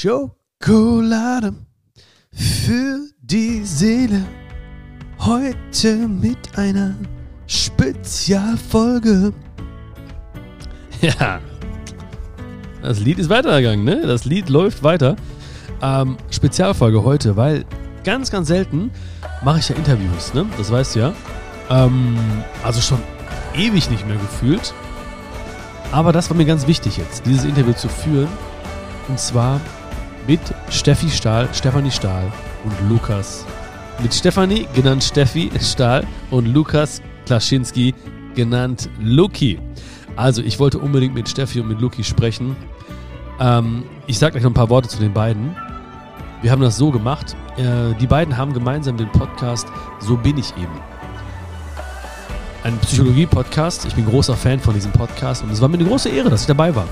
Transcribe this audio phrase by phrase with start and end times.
[0.00, 1.54] Schokolade
[2.32, 4.22] für die Seele.
[5.18, 6.94] Heute mit einer
[7.48, 9.32] Spezialfolge.
[11.00, 11.40] Ja,
[12.82, 14.04] das Lied ist weitergegangen, ne?
[14.06, 15.16] Das Lied läuft weiter.
[15.80, 17.64] Ähm, Spezialfolge heute, weil
[18.04, 18.90] ganz, ganz selten
[19.42, 20.46] mache ich ja Interviews, ne?
[20.58, 21.12] Das weißt du ja.
[21.70, 22.16] Ähm,
[22.64, 23.00] also schon
[23.56, 24.74] ewig nicht mehr gefühlt.
[25.90, 28.28] Aber das war mir ganz wichtig jetzt, dieses Interview zu führen.
[29.08, 29.60] Und zwar
[30.28, 32.30] mit Steffi Stahl, Stefanie Stahl
[32.62, 33.46] und Lukas.
[34.00, 37.94] Mit Stefanie, genannt Steffi Stahl, und Lukas Klaschinski,
[38.34, 39.58] genannt Luki.
[40.16, 42.54] Also, ich wollte unbedingt mit Steffi und mit Luki sprechen.
[43.40, 45.56] Ähm, ich sage gleich noch ein paar Worte zu den beiden.
[46.42, 47.34] Wir haben das so gemacht.
[47.56, 49.66] Äh, die beiden haben gemeinsam den Podcast
[49.98, 50.78] So bin ich eben.
[52.64, 53.86] Ein Psychologie-Podcast.
[53.86, 56.42] Ich bin großer Fan von diesem Podcast und es war mir eine große Ehre, dass
[56.42, 56.86] ich dabei war.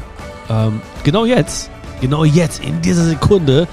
[0.49, 3.69] Ähm, genau jetzt, genau jetzt, in dieser Sekunde,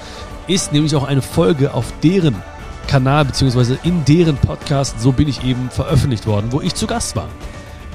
[0.46, 2.34] ist nämlich auch eine Folge auf deren
[2.86, 7.16] Kanal beziehungsweise in deren Podcast So bin ich eben veröffentlicht worden, wo ich zu Gast
[7.16, 7.28] war.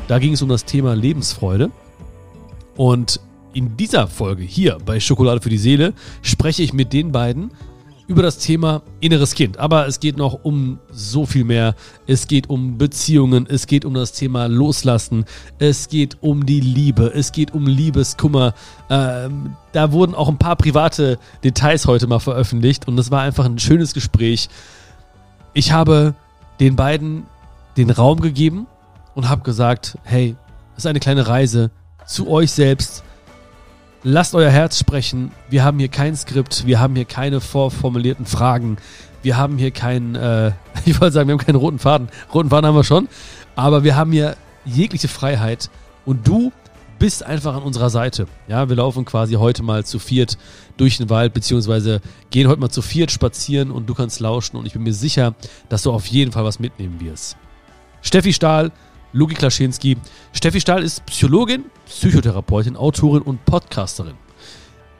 [0.08, 1.72] Da ging es um das Thema Lebensfreude.
[2.76, 3.20] Und
[3.54, 7.52] in dieser Folge hier bei Schokolade für die Seele spreche ich mit den beiden
[8.10, 9.60] über das Thema inneres Kind.
[9.60, 11.76] Aber es geht noch um so viel mehr.
[12.08, 15.26] Es geht um Beziehungen, es geht um das Thema Loslassen,
[15.60, 18.56] es geht um die Liebe, es geht um Liebeskummer.
[18.90, 23.46] Ähm, da wurden auch ein paar private Details heute mal veröffentlicht und es war einfach
[23.46, 24.50] ein schönes Gespräch.
[25.54, 26.16] Ich habe
[26.60, 27.28] den beiden
[27.78, 28.66] den Raum gegeben
[29.14, 30.36] und habe gesagt, hey,
[30.74, 31.70] es ist eine kleine Reise
[32.08, 33.04] zu euch selbst,
[34.04, 35.32] Lasst euer Herz sprechen.
[35.50, 38.78] Wir haben hier kein Skript, wir haben hier keine vorformulierten Fragen,
[39.24, 40.54] wir haben hier keinen, äh,
[40.86, 42.08] ich wollte sagen, wir haben keinen roten Faden.
[42.34, 43.10] Roten Faden haben wir schon,
[43.58, 45.70] aber wir haben hier jegliche Freiheit
[46.06, 46.54] und du
[46.98, 48.28] bist einfach an unserer Seite.
[48.48, 50.38] Ja, wir laufen quasi heute mal zu viert
[50.78, 54.66] durch den Wald, beziehungsweise gehen heute mal zu viert spazieren und du kannst lauschen und
[54.66, 55.34] ich bin mir sicher,
[55.68, 57.36] dass du auf jeden Fall was mitnehmen wirst.
[58.02, 58.72] Steffi Stahl,
[59.12, 59.98] Lugi Klaschinski.
[60.34, 64.14] Steffi Stahl ist Psychologin, Psychotherapeutin, Autorin und Podcasterin.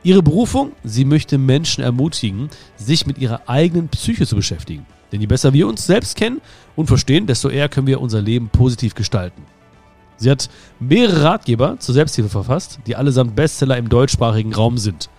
[0.02, 4.86] Ihre Berufung, sie möchte Menschen ermutigen, sich mit ihrer eigenen Psyche zu beschäftigen.
[5.12, 6.40] Denn je besser wir uns selbst kennen
[6.74, 9.42] und verstehen, desto eher können wir unser Leben positiv gestalten.
[10.16, 15.10] Sie hat mehrere Ratgeber zur Selbsthilfe verfasst, die allesamt Bestseller im deutschsprachigen Raum sind.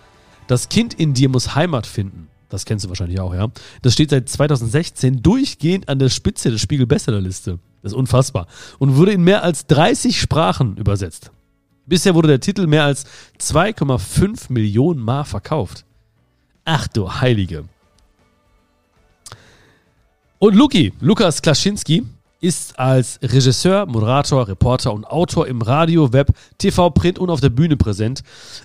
[0.46, 2.28] Das Kind in dir muss Heimat finden.
[2.48, 3.48] Das kennst du wahrscheinlich auch, ja.
[3.80, 7.58] Das steht seit 2016 durchgehend an der Spitze der Spiegel-Bestsellerliste.
[7.82, 8.46] Das ist unfassbar.
[8.78, 11.30] Und wurde in mehr als 30 Sprachen übersetzt.
[11.86, 13.04] Bisher wurde der Titel mehr als
[13.40, 15.84] 2,5 Millionen Mal verkauft.
[16.64, 17.64] Ach du Heilige.
[20.38, 22.04] Und Luki, Lukas Klaschinski,
[22.40, 27.50] ist als Regisseur, Moderator, Reporter und Autor im Radio, Web, TV, Print und auf der
[27.50, 28.22] Bühne präsent.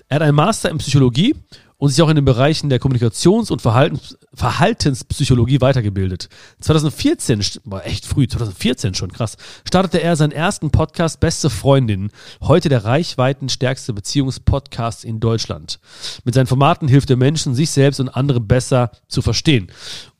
[0.08, 1.36] Er hat einen Master in Psychologie
[1.78, 6.28] und sich auch in den Bereichen der Kommunikations- und Verhaltens Verhaltenspsychologie weitergebildet.
[6.60, 12.10] 2014, war echt früh, 2014 schon, krass, startete er seinen ersten Podcast Beste Freundin,
[12.42, 15.80] heute der reichweitenstärkste Beziehungspodcast in Deutschland.
[16.24, 19.70] Mit seinen Formaten hilft er Menschen, sich selbst und andere besser zu verstehen.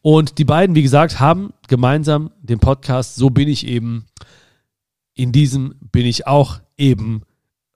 [0.00, 4.06] Und die beiden, wie gesagt, haben gemeinsam den Podcast So bin ich eben.
[5.14, 7.22] In diesem bin ich auch eben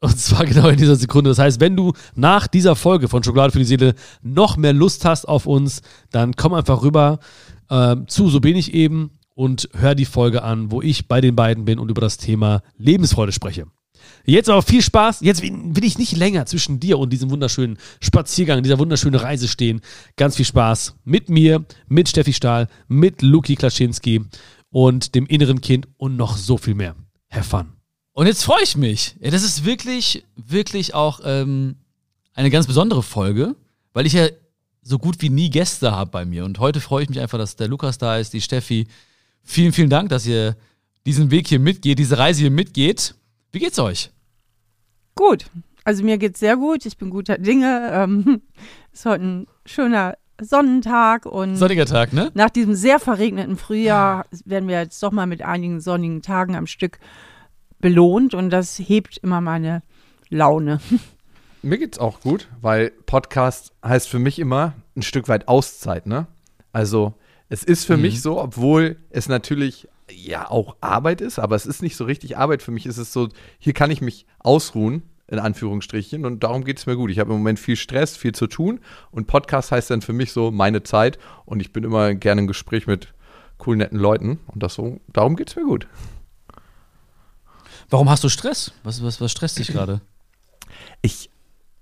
[0.02, 1.30] und zwar genau in dieser Sekunde.
[1.30, 5.04] Das heißt, wenn du nach dieser Folge von Schokolade für die Seele noch mehr Lust
[5.04, 5.80] hast auf uns,
[6.10, 7.20] dann komm einfach rüber
[7.70, 11.36] äh, zu So bin ich eben und hör die Folge an, wo ich bei den
[11.36, 13.66] beiden bin und über das Thema Lebensfreude spreche.
[14.24, 15.20] Jetzt aber viel Spaß.
[15.20, 19.80] Jetzt will ich nicht länger zwischen dir und diesem wunderschönen Spaziergang, dieser wunderschönen Reise stehen.
[20.16, 24.22] Ganz viel Spaß mit mir, mit Steffi Stahl, mit Luki Klaschinski
[24.70, 26.96] und dem inneren Kind und noch so viel mehr.
[27.30, 27.81] Have fun.
[28.14, 29.16] Und jetzt freue ich mich.
[29.20, 31.76] Ja, das ist wirklich, wirklich auch ähm,
[32.34, 33.56] eine ganz besondere Folge,
[33.92, 34.28] weil ich ja
[34.82, 36.44] so gut wie nie Gäste habe bei mir.
[36.44, 38.86] Und heute freue ich mich einfach, dass der Lukas da ist, die Steffi.
[39.42, 40.56] Vielen, vielen Dank, dass ihr
[41.06, 43.14] diesen Weg hier mitgeht, diese Reise hier mitgeht.
[43.50, 44.10] Wie geht's euch?
[45.14, 45.46] Gut.
[45.84, 46.84] Also mir geht's sehr gut.
[46.86, 47.90] Ich bin guter Dinge.
[47.92, 48.42] Ähm,
[48.92, 52.30] ist heute ein schöner Sonnentag und sonniger Tag, ne?
[52.34, 56.66] Nach diesem sehr verregneten Frühjahr werden wir jetzt doch mal mit einigen sonnigen Tagen am
[56.66, 56.98] Stück
[57.82, 59.82] belohnt und das hebt immer meine
[60.30, 60.80] Laune.
[61.62, 66.26] Mir geht's auch gut, weil Podcast heißt für mich immer ein Stück weit Auszeit, ne?
[66.72, 67.14] Also,
[67.48, 68.02] es ist für mhm.
[68.02, 72.36] mich so, obwohl es natürlich ja auch Arbeit ist, aber es ist nicht so richtig
[72.36, 72.62] Arbeit.
[72.62, 76.78] Für mich ist es so, hier kann ich mich ausruhen, in Anführungsstrichen, und darum geht
[76.78, 77.10] es mir gut.
[77.10, 78.80] Ich habe im Moment viel Stress, viel zu tun
[79.10, 82.46] und Podcast heißt dann für mich so meine Zeit und ich bin immer gerne im
[82.46, 83.14] Gespräch mit
[83.58, 85.86] coolen, netten Leuten und das so, darum geht es mir gut.
[87.92, 88.72] Warum hast du Stress?
[88.84, 90.00] Was, was, was stresst dich gerade?
[91.02, 91.28] Ich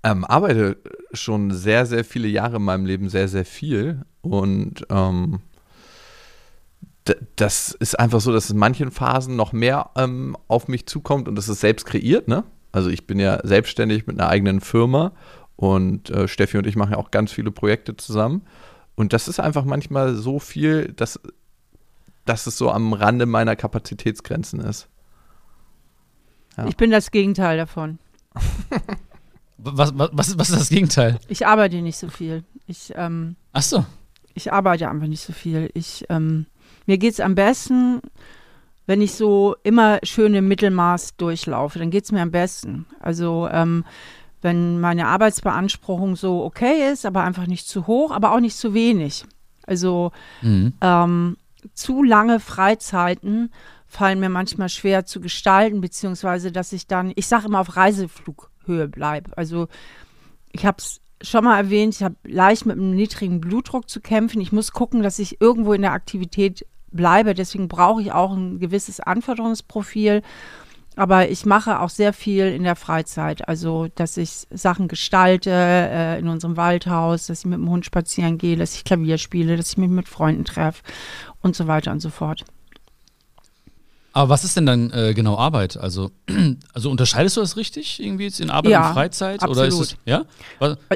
[0.03, 0.77] ähm, arbeite
[1.13, 4.01] schon sehr, sehr viele Jahre in meinem Leben sehr, sehr viel.
[4.21, 5.39] Und ähm,
[7.37, 11.35] das ist einfach so, dass in manchen Phasen noch mehr ähm, auf mich zukommt und
[11.35, 12.43] das ist selbst kreiert, ne?
[12.73, 15.13] Also ich bin ja selbstständig mit einer eigenen Firma
[15.55, 18.43] und äh, Steffi und ich machen ja auch ganz viele Projekte zusammen.
[18.95, 21.19] Und das ist einfach manchmal so viel, dass,
[22.25, 24.89] dass es so am Rande meiner Kapazitätsgrenzen ist.
[26.57, 26.67] Ja.
[26.67, 27.99] Ich bin das Gegenteil davon.
[29.57, 31.19] was, was, was, ist das Gegenteil?
[31.27, 32.43] Ich arbeite nicht so viel.
[32.67, 33.85] Ich, ähm, Ach so.
[34.33, 35.69] Ich arbeite einfach nicht so viel.
[35.73, 36.45] Ich, ähm,
[36.85, 38.01] mir geht es am besten,
[38.85, 41.79] wenn ich so immer schön im Mittelmaß durchlaufe.
[41.79, 42.85] Dann geht es mir am besten.
[42.99, 43.85] Also ähm,
[44.41, 48.73] wenn meine Arbeitsbeanspruchung so okay ist, aber einfach nicht zu hoch, aber auch nicht zu
[48.73, 49.25] wenig.
[49.65, 50.11] Also
[50.41, 50.73] mhm.
[50.81, 51.37] ähm,
[51.73, 53.51] zu lange Freizeiten
[53.91, 58.87] fallen mir manchmal schwer zu gestalten, beziehungsweise dass ich dann, ich sage immer, auf Reiseflughöhe
[58.87, 59.37] bleibe.
[59.37, 59.67] Also
[60.53, 64.41] ich habe es schon mal erwähnt, ich habe leicht mit einem niedrigen Blutdruck zu kämpfen.
[64.41, 67.33] Ich muss gucken, dass ich irgendwo in der Aktivität bleibe.
[67.33, 70.21] Deswegen brauche ich auch ein gewisses Anforderungsprofil.
[70.95, 73.47] Aber ich mache auch sehr viel in der Freizeit.
[73.47, 78.37] Also, dass ich Sachen gestalte äh, in unserem Waldhaus, dass ich mit dem Hund spazieren
[78.37, 80.81] gehe, dass ich Klavier spiele, dass ich mich mit Freunden treffe
[81.41, 82.45] und so weiter und so fort.
[84.13, 85.77] Aber was ist denn dann äh, genau Arbeit?
[85.77, 86.11] Also,
[86.73, 89.41] also unterscheidest du das richtig irgendwie jetzt in Arbeit ja, und Freizeit?
[89.41, 89.57] Absolut.
[89.57, 90.25] Oder ist es, ja?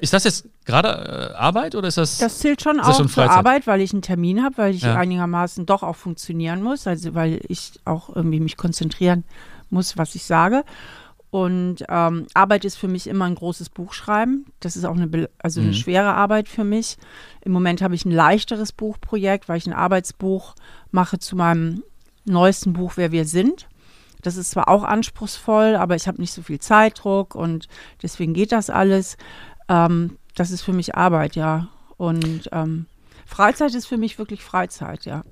[0.01, 2.17] Ist das jetzt gerade äh, Arbeit oder ist das?
[2.17, 4.95] Das zählt schon auch schon zur Arbeit, weil ich einen Termin habe, weil ich ja.
[4.95, 9.23] einigermaßen doch auch funktionieren muss, also weil ich auch irgendwie mich konzentrieren
[9.69, 10.63] muss, was ich sage.
[11.31, 14.45] Und ähm, Arbeit ist für mich immer ein großes Buch schreiben.
[14.61, 15.73] Das ist auch eine, also eine mhm.
[15.73, 16.97] schwere Arbeit für mich.
[17.41, 20.55] Im Moment habe ich ein leichteres Buchprojekt, weil ich ein Arbeitsbuch
[20.91, 21.83] mache zu meinem
[22.25, 23.67] neuesten Buch Wer wir sind.
[24.21, 27.67] Das ist zwar auch anspruchsvoll, aber ich habe nicht so viel Zeitdruck und
[28.01, 29.17] deswegen geht das alles.
[29.69, 31.67] Ähm, das ist für mich Arbeit, ja.
[31.97, 32.87] Und ähm,
[33.25, 35.23] Freizeit ist für mich wirklich Freizeit, ja.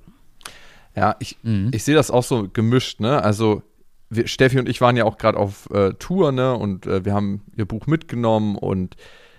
[0.94, 1.70] Ja, ich, mhm.
[1.72, 3.22] ich sehe das auch so gemischt, ne?
[3.22, 3.62] Also
[4.10, 6.54] wir, Steffi und ich waren ja auch gerade auf äh, Tour, ne?
[6.54, 8.96] Und äh, wir haben ihr Buch mitgenommen und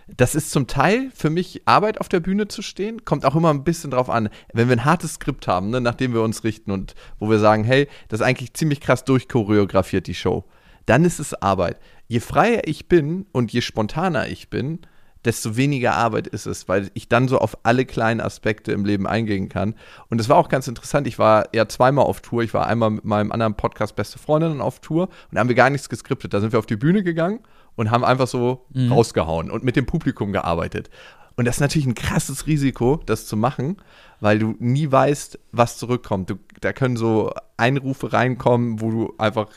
[0.07, 3.06] das ist zum Teil für mich Arbeit auf der Bühne zu stehen.
[3.06, 4.30] Kommt auch immer ein bisschen drauf an.
[4.54, 7.40] Wenn wir ein hartes Skript haben, ne, nach dem wir uns richten und wo wir
[7.40, 10.46] sagen, hey, das ist eigentlich ziemlich krass durchchoreografiert, die Show,
[10.86, 11.80] dann ist es Arbeit.
[12.07, 14.80] Je freier ich bin und je spontaner ich bin,
[15.25, 19.07] desto weniger Arbeit ist es, weil ich dann so auf alle kleinen Aspekte im Leben
[19.07, 19.74] eingehen kann.
[20.10, 21.07] Und es war auch ganz interessant.
[21.07, 22.44] Ich war ja zweimal auf Tour.
[22.44, 25.56] Ich war einmal mit meinem anderen Podcast Beste Freundinnen auf Tour und da haben wir
[25.56, 26.34] gar nichts geskriptet.
[26.34, 27.40] Da sind wir auf die Bühne gegangen
[27.75, 28.92] und haben einfach so mhm.
[28.92, 30.89] rausgehauen und mit dem Publikum gearbeitet.
[31.36, 33.77] Und das ist natürlich ein krasses Risiko, das zu machen,
[34.22, 36.30] weil du nie weißt, was zurückkommt.
[36.30, 39.50] Du, da können so Einrufe reinkommen, wo du einfach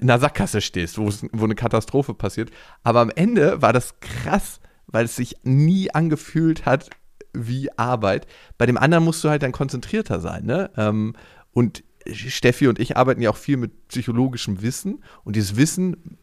[0.00, 2.50] in der Sackgasse stehst, wo, wo eine Katastrophe passiert.
[2.82, 6.90] Aber am Ende war das krass, weil es sich nie angefühlt hat
[7.32, 8.26] wie Arbeit.
[8.56, 10.44] Bei dem anderen musst du halt dann konzentrierter sein.
[10.44, 10.70] Ne?
[10.76, 11.14] Ähm,
[11.52, 15.04] und Steffi und ich arbeiten ja auch viel mit psychologischem Wissen.
[15.24, 16.18] Und dieses Wissen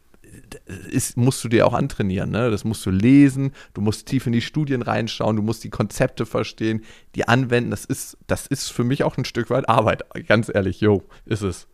[0.90, 2.30] ist, musst du dir auch antrainieren.
[2.30, 2.50] Ne?
[2.50, 6.26] Das musst du lesen, du musst tief in die Studien reinschauen, du musst die Konzepte
[6.26, 6.82] verstehen,
[7.14, 7.70] die anwenden.
[7.70, 10.02] Das ist, das ist für mich auch ein Stück weit Arbeit.
[10.26, 11.66] Ganz ehrlich, jo, ist es.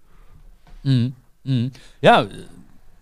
[0.82, 1.14] Mhm.
[1.44, 1.70] Mhm.
[2.00, 2.26] Ja,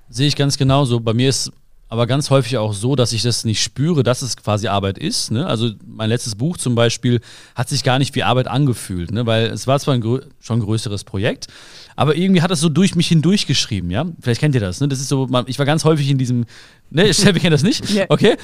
[0.08, 1.00] sehe ich ganz genauso.
[1.00, 1.52] Bei mir ist
[1.90, 5.32] aber ganz häufig auch so, dass ich das nicht spüre, dass es quasi Arbeit ist.
[5.32, 5.44] Ne?
[5.44, 7.20] Also mein letztes Buch zum Beispiel
[7.56, 9.26] hat sich gar nicht wie Arbeit angefühlt, ne?
[9.26, 11.48] weil es war zwar ein grö schon ein größeres Projekt,
[11.96, 14.06] aber irgendwie hat das so durch mich hindurch geschrieben, ja?
[14.20, 14.86] Vielleicht kennt ihr das, ne?
[14.86, 16.46] Das ist so, ich war ganz häufig in diesem,
[16.90, 17.92] ne, Steffi kennt das nicht?
[17.92, 18.06] Nee.
[18.08, 18.36] Okay.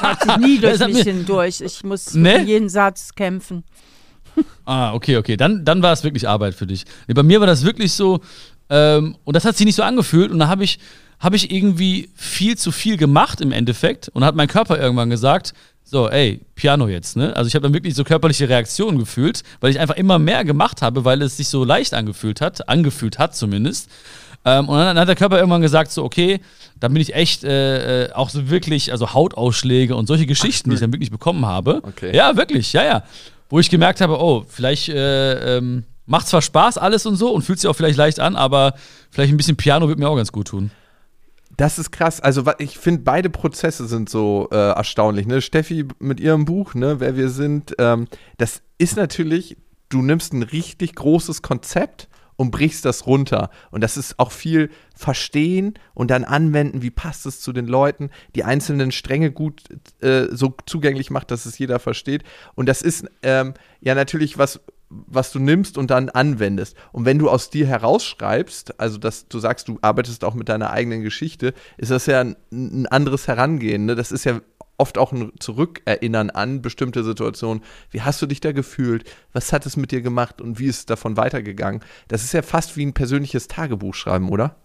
[0.00, 1.60] Hat sich nie durch mich hindurch.
[1.60, 2.44] Ich muss ne?
[2.44, 3.64] jeden Satz kämpfen.
[4.64, 5.36] Ah, okay, okay.
[5.36, 6.84] Dann, dann war es wirklich Arbeit für dich.
[7.08, 8.20] Nee, bei mir war das wirklich so,
[8.70, 10.30] ähm, und das hat sich nicht so angefühlt.
[10.30, 10.78] Und da habe ich,
[11.20, 14.08] hab ich irgendwie viel zu viel gemacht im Endeffekt.
[14.08, 15.52] Und hat mein Körper irgendwann gesagt,
[15.84, 17.34] so, ey, Piano jetzt, ne?
[17.34, 20.82] Also ich habe dann wirklich so körperliche Reaktionen gefühlt, weil ich einfach immer mehr gemacht
[20.82, 23.90] habe, weil es sich so leicht angefühlt hat, angefühlt hat zumindest.
[24.44, 26.40] Ähm, und dann hat der Körper irgendwann gesagt, so, okay,
[26.78, 30.70] dann bin ich echt äh, äh auch so wirklich, also Hautausschläge und solche Geschichten, Ach,
[30.70, 31.80] die ich dann wirklich bekommen habe.
[31.82, 32.14] Okay.
[32.14, 33.02] Ja, wirklich, ja, ja.
[33.48, 37.42] Wo ich gemerkt habe, oh, vielleicht äh, ähm, Macht zwar Spaß alles und so und
[37.42, 38.72] fühlt sich auch vielleicht leicht an, aber
[39.10, 40.70] vielleicht ein bisschen Piano wird mir auch ganz gut tun.
[41.58, 42.20] Das ist krass.
[42.20, 45.26] Also ich finde, beide Prozesse sind so äh, erstaunlich.
[45.26, 45.42] Ne?
[45.42, 49.56] Steffi mit ihrem Buch, ne, wer wir sind, ähm, das ist natürlich,
[49.88, 53.50] du nimmst ein richtig großes Konzept und brichst das runter.
[53.72, 58.10] Und das ist auch viel verstehen und dann anwenden, wie passt es zu den Leuten,
[58.36, 59.64] die einzelnen Stränge gut
[60.00, 62.22] äh, so zugänglich macht, dass es jeder versteht.
[62.54, 66.76] Und das ist ähm, ja natürlich was, was du nimmst und dann anwendest.
[66.92, 70.70] Und wenn du aus dir herausschreibst, also dass du sagst, du arbeitest auch mit deiner
[70.70, 73.86] eigenen Geschichte, ist das ja ein, ein anderes Herangehen.
[73.86, 73.94] Ne?
[73.94, 74.40] Das ist ja
[74.78, 77.62] oft auch ein Zurückerinnern an bestimmte Situationen.
[77.90, 79.04] Wie hast du dich da gefühlt?
[79.32, 81.82] Was hat es mit dir gemacht und wie ist es davon weitergegangen?
[82.06, 84.56] Das ist ja fast wie ein persönliches Tagebuch schreiben, oder?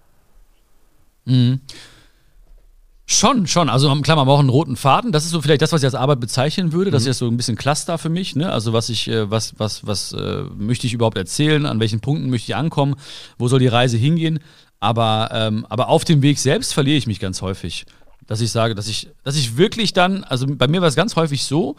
[1.25, 1.61] Mhm.
[3.05, 3.69] Schon, schon.
[3.69, 5.11] Also klar, man braucht einen roten Faden.
[5.11, 6.89] Das ist so vielleicht das, was ich als Arbeit bezeichnen würde.
[6.89, 7.09] Das mhm.
[7.09, 8.35] ist so ein bisschen Cluster für mich.
[8.35, 8.49] Ne?
[8.49, 11.65] Also was ich, äh, was, was, was äh, möchte ich überhaupt erzählen?
[11.65, 12.95] An welchen Punkten möchte ich ankommen?
[13.37, 14.39] Wo soll die Reise hingehen?
[14.79, 17.85] Aber, ähm, aber auf dem Weg selbst verliere ich mich ganz häufig.
[18.25, 21.17] Dass ich sage, dass ich, dass ich wirklich dann, also bei mir war es ganz
[21.17, 21.75] häufig so,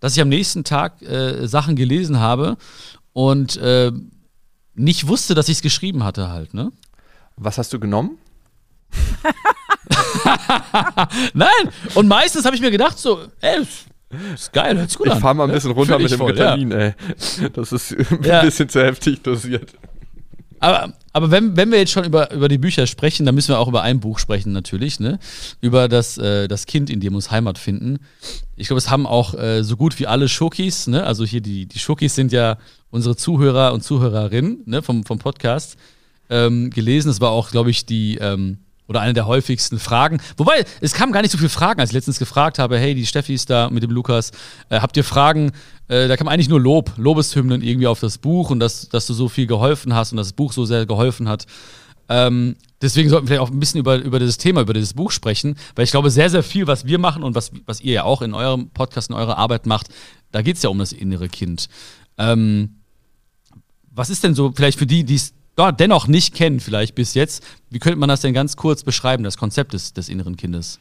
[0.00, 2.56] dass ich am nächsten Tag äh, Sachen gelesen habe
[3.12, 3.92] und äh,
[4.74, 6.52] nicht wusste, dass ich es geschrieben hatte halt.
[6.52, 6.72] Ne?
[7.36, 8.18] Was hast du genommen?
[11.34, 11.48] Nein,
[11.94, 13.62] und meistens habe ich mir gedacht, so, ey,
[14.34, 15.18] ist geil, hört's gut ich an.
[15.18, 16.78] Ich fahr mal ein bisschen runter mit dem voll, Ritalin, ja.
[16.78, 16.94] ey.
[17.52, 18.42] Das ist ein ja.
[18.42, 19.72] bisschen zu heftig dosiert.
[20.60, 23.58] Aber, aber wenn, wenn wir jetzt schon über, über die Bücher sprechen, dann müssen wir
[23.58, 25.18] auch über ein Buch sprechen, natürlich, ne?
[25.60, 27.98] Über das, äh, das Kind, in dem muss Heimat finden.
[28.56, 31.04] Ich glaube, es haben auch äh, so gut wie alle Schokis, ne?
[31.04, 32.56] Also hier die, die Schokis sind ja
[32.90, 34.80] unsere Zuhörer und Zuhörerinnen ne?
[34.80, 35.76] vom, vom Podcast
[36.30, 37.10] ähm, gelesen.
[37.10, 38.16] Es war auch, glaube ich, die.
[38.16, 40.20] Ähm, oder eine der häufigsten Fragen.
[40.36, 43.06] Wobei, es kamen gar nicht so viele Fragen, als ich letztens gefragt habe, hey, die
[43.06, 44.30] Steffi ist da mit dem Lukas,
[44.68, 45.52] äh, habt ihr Fragen?
[45.88, 49.14] Äh, da kam eigentlich nur Lob, Lobeshymnen irgendwie auf das Buch und dass, dass du
[49.14, 51.46] so viel geholfen hast und das Buch so sehr geholfen hat.
[52.08, 55.10] Ähm, deswegen sollten wir vielleicht auch ein bisschen über, über dieses Thema, über dieses Buch
[55.10, 58.04] sprechen, weil ich glaube, sehr, sehr viel, was wir machen und was, was ihr ja
[58.04, 59.88] auch in eurem Podcast, in eurer Arbeit macht,
[60.30, 61.68] da geht es ja um das innere Kind.
[62.18, 62.76] Ähm,
[63.90, 67.44] was ist denn so, vielleicht für die, die es dennoch nicht kennen, vielleicht bis jetzt.
[67.70, 70.80] Wie könnte man das denn ganz kurz beschreiben, das Konzept des, des inneren Kindes?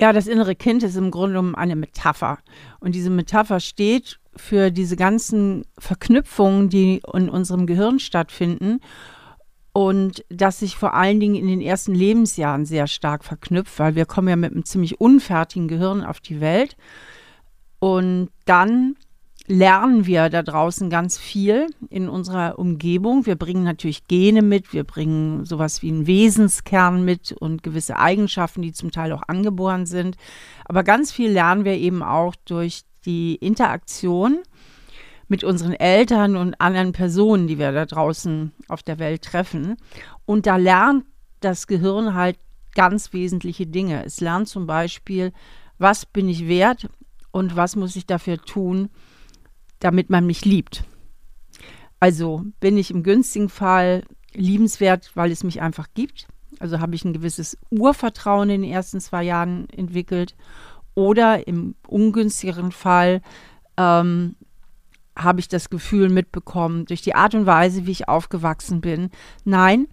[0.00, 2.38] Ja, das innere Kind ist im Grunde genommen eine Metapher.
[2.80, 8.80] Und diese Metapher steht für diese ganzen Verknüpfungen, die in unserem Gehirn stattfinden
[9.72, 14.04] und das sich vor allen Dingen in den ersten Lebensjahren sehr stark verknüpft, weil wir
[14.04, 16.76] kommen ja mit einem ziemlich unfertigen Gehirn auf die Welt.
[17.78, 18.96] Und dann
[19.52, 23.26] lernen wir da draußen ganz viel in unserer Umgebung.
[23.26, 28.62] Wir bringen natürlich Gene mit, wir bringen sowas wie einen Wesenskern mit und gewisse Eigenschaften,
[28.62, 30.16] die zum Teil auch angeboren sind.
[30.64, 34.38] Aber ganz viel lernen wir eben auch durch die Interaktion
[35.28, 39.76] mit unseren Eltern und anderen Personen, die wir da draußen auf der Welt treffen.
[40.24, 41.04] Und da lernt
[41.40, 42.38] das Gehirn halt
[42.74, 44.02] ganz wesentliche Dinge.
[44.02, 45.30] Es lernt zum Beispiel,
[45.76, 46.88] was bin ich wert
[47.32, 48.88] und was muss ich dafür tun,
[49.82, 50.84] damit man mich liebt.
[51.98, 56.26] Also bin ich im günstigen Fall liebenswert, weil es mich einfach gibt.
[56.58, 60.36] Also habe ich ein gewisses Urvertrauen in den ersten zwei Jahren entwickelt.
[60.94, 63.22] Oder im ungünstigeren Fall
[63.76, 64.36] ähm,
[65.16, 69.10] habe ich das Gefühl mitbekommen, durch die Art und Weise, wie ich aufgewachsen bin.
[69.44, 69.88] Nein,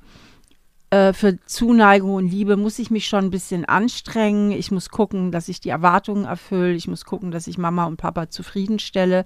[0.92, 4.52] äh, für Zuneigung und Liebe muss ich mich schon ein bisschen anstrengen.
[4.52, 6.74] Ich muss gucken, dass ich die Erwartungen erfülle.
[6.74, 9.26] Ich muss gucken, dass ich Mama und Papa zufriedenstelle.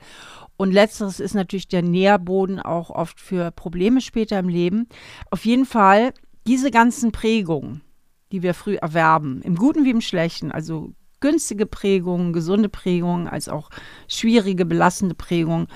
[0.57, 4.87] Und letzteres ist natürlich der Nährboden auch oft für Probleme später im Leben.
[5.31, 6.13] Auf jeden Fall
[6.45, 7.81] diese ganzen Prägungen,
[8.31, 13.47] die wir früh erwerben, im Guten wie im Schlechten, also günstige Prägungen, gesunde Prägungen, als
[13.47, 13.69] auch
[14.09, 15.67] schwierige, belastende Prägungen,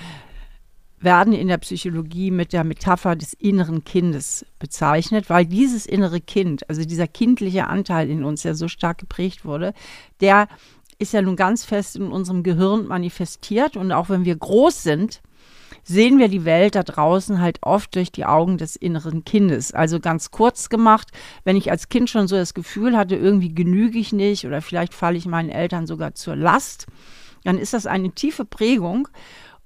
[1.00, 6.68] werden in der Psychologie mit der Metapher des inneren Kindes bezeichnet, weil dieses innere Kind,
[6.70, 9.74] also dieser kindliche Anteil in uns, der so stark geprägt wurde,
[10.22, 10.48] der
[11.00, 13.78] ist ja nun ganz fest in unserem Gehirn manifestiert.
[13.78, 15.22] Und auch wenn wir groß sind,
[15.84, 19.74] sehen wir die Welt da draußen halt oft durch die Augen des inneren Kindes.
[19.74, 21.12] Also ganz kurz gemacht,
[21.44, 24.94] wenn ich als Kind schon so das Gefühl hatte, irgendwie genüge ich nicht oder vielleicht
[24.94, 26.88] falle ich meinen Eltern sogar zur Last,
[27.44, 29.08] dann ist das eine tiefe Prägung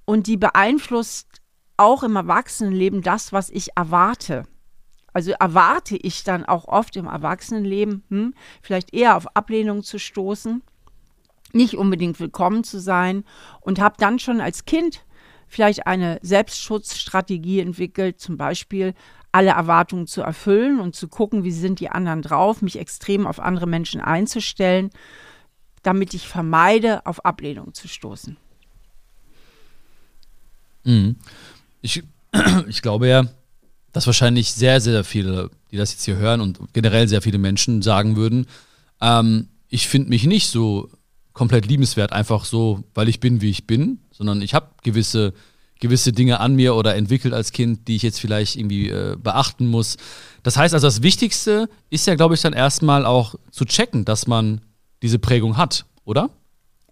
[0.04, 1.40] und die beeinflusst
[1.76, 4.44] auch im Erwachsenenleben das, was ich erwarte.
[5.12, 10.62] Also erwarte ich dann auch oft im Erwachsenenleben, hm, vielleicht eher auf Ablehnung zu stoßen,
[11.52, 13.24] nicht unbedingt willkommen zu sein
[13.60, 15.04] und habe dann schon als Kind
[15.48, 18.94] vielleicht eine Selbstschutzstrategie entwickelt, zum Beispiel
[19.32, 23.38] alle Erwartungen zu erfüllen und zu gucken, wie sind die anderen drauf, mich extrem auf
[23.38, 24.90] andere Menschen einzustellen,
[25.82, 28.38] damit ich vermeide, auf Ablehnung zu stoßen.
[30.84, 31.16] Mhm.
[31.80, 32.02] Ich,
[32.68, 33.24] ich glaube ja,
[33.92, 37.82] dass wahrscheinlich sehr, sehr viele, die das jetzt hier hören und generell sehr viele Menschen
[37.82, 38.46] sagen würden,
[39.00, 40.90] ähm, ich finde mich nicht so
[41.32, 45.32] komplett liebenswert, einfach so, weil ich bin, wie ich bin, sondern ich habe gewisse,
[45.80, 49.66] gewisse Dinge an mir oder entwickelt als Kind, die ich jetzt vielleicht irgendwie äh, beachten
[49.66, 49.96] muss.
[50.42, 54.26] Das heißt also, das Wichtigste ist ja, glaube ich, dann erstmal auch zu checken, dass
[54.26, 54.60] man
[55.02, 56.30] diese Prägung hat, oder?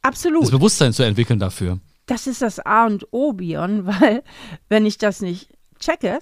[0.03, 0.45] Absolut.
[0.45, 1.79] Das Bewusstsein zu entwickeln dafür.
[2.11, 4.23] Das ist das A und O, Bion, weil
[4.69, 6.19] wenn ich das nicht checke,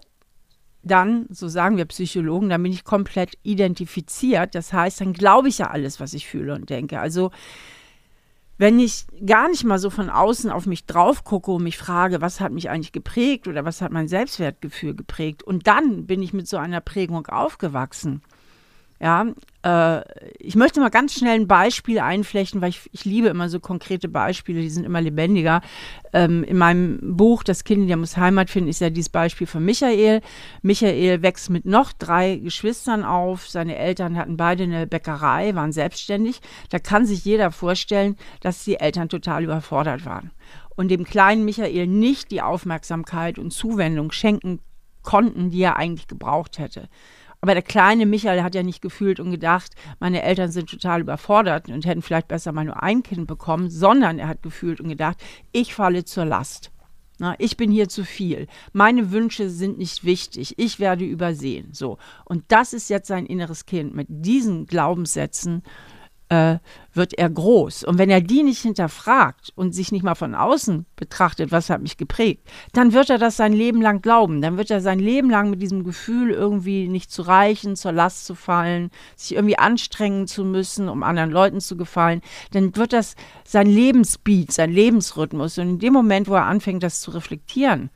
[0.82, 4.54] dann, so sagen wir Psychologen, dann bin ich komplett identifiziert.
[4.54, 7.00] Das heißt, dann glaube ich ja alles, was ich fühle und denke.
[7.00, 7.30] Also
[8.58, 12.20] wenn ich gar nicht mal so von außen auf mich drauf gucke und mich frage,
[12.20, 16.32] was hat mich eigentlich geprägt oder was hat mein Selbstwertgefühl geprägt, und dann bin ich
[16.32, 18.22] mit so einer Prägung aufgewachsen.
[19.00, 19.26] Ja,
[19.68, 20.02] äh,
[20.38, 24.08] ich möchte mal ganz schnell ein Beispiel einflechten, weil ich, ich liebe immer so konkrete
[24.08, 25.60] Beispiele, die sind immer lebendiger.
[26.12, 29.64] Ähm, in meinem Buch Das Kind, der muss Heimat finden, ist ja dieses Beispiel von
[29.64, 30.22] Michael.
[30.62, 33.48] Michael wächst mit noch drei Geschwistern auf.
[33.48, 36.40] Seine Eltern hatten beide eine Bäckerei, waren selbstständig.
[36.70, 40.30] Da kann sich jeder vorstellen, dass die Eltern total überfordert waren
[40.76, 44.60] und dem kleinen Michael nicht die Aufmerksamkeit und Zuwendung schenken
[45.02, 46.88] konnten, die er eigentlich gebraucht hätte.
[47.40, 51.68] Aber der kleine Michael hat ja nicht gefühlt und gedacht, meine Eltern sind total überfordert
[51.68, 55.18] und hätten vielleicht besser mal nur ein Kind bekommen, sondern er hat gefühlt und gedacht,
[55.52, 56.72] ich falle zur Last.
[57.20, 58.46] Na, ich bin hier zu viel.
[58.72, 60.54] Meine Wünsche sind nicht wichtig.
[60.56, 61.70] Ich werde übersehen.
[61.72, 61.98] So.
[62.24, 63.92] Und das ist jetzt sein inneres Kind.
[63.92, 65.62] Mit diesen Glaubenssätzen
[66.28, 66.58] äh,
[66.92, 67.84] wird er groß.
[67.84, 71.80] Und wenn er die nicht hinterfragt und sich nicht mal von außen betrachtet, was hat
[71.80, 74.42] mich geprägt, dann wird er das sein Leben lang glauben.
[74.42, 78.26] Dann wird er sein Leben lang mit diesem Gefühl irgendwie nicht zu reichen, zur Last
[78.26, 82.20] zu fallen, sich irgendwie anstrengen zu müssen, um anderen Leuten zu gefallen.
[82.52, 85.58] Dann wird das sein Lebensbeat, sein Lebensrhythmus.
[85.58, 87.90] Und in dem Moment, wo er anfängt, das zu reflektieren,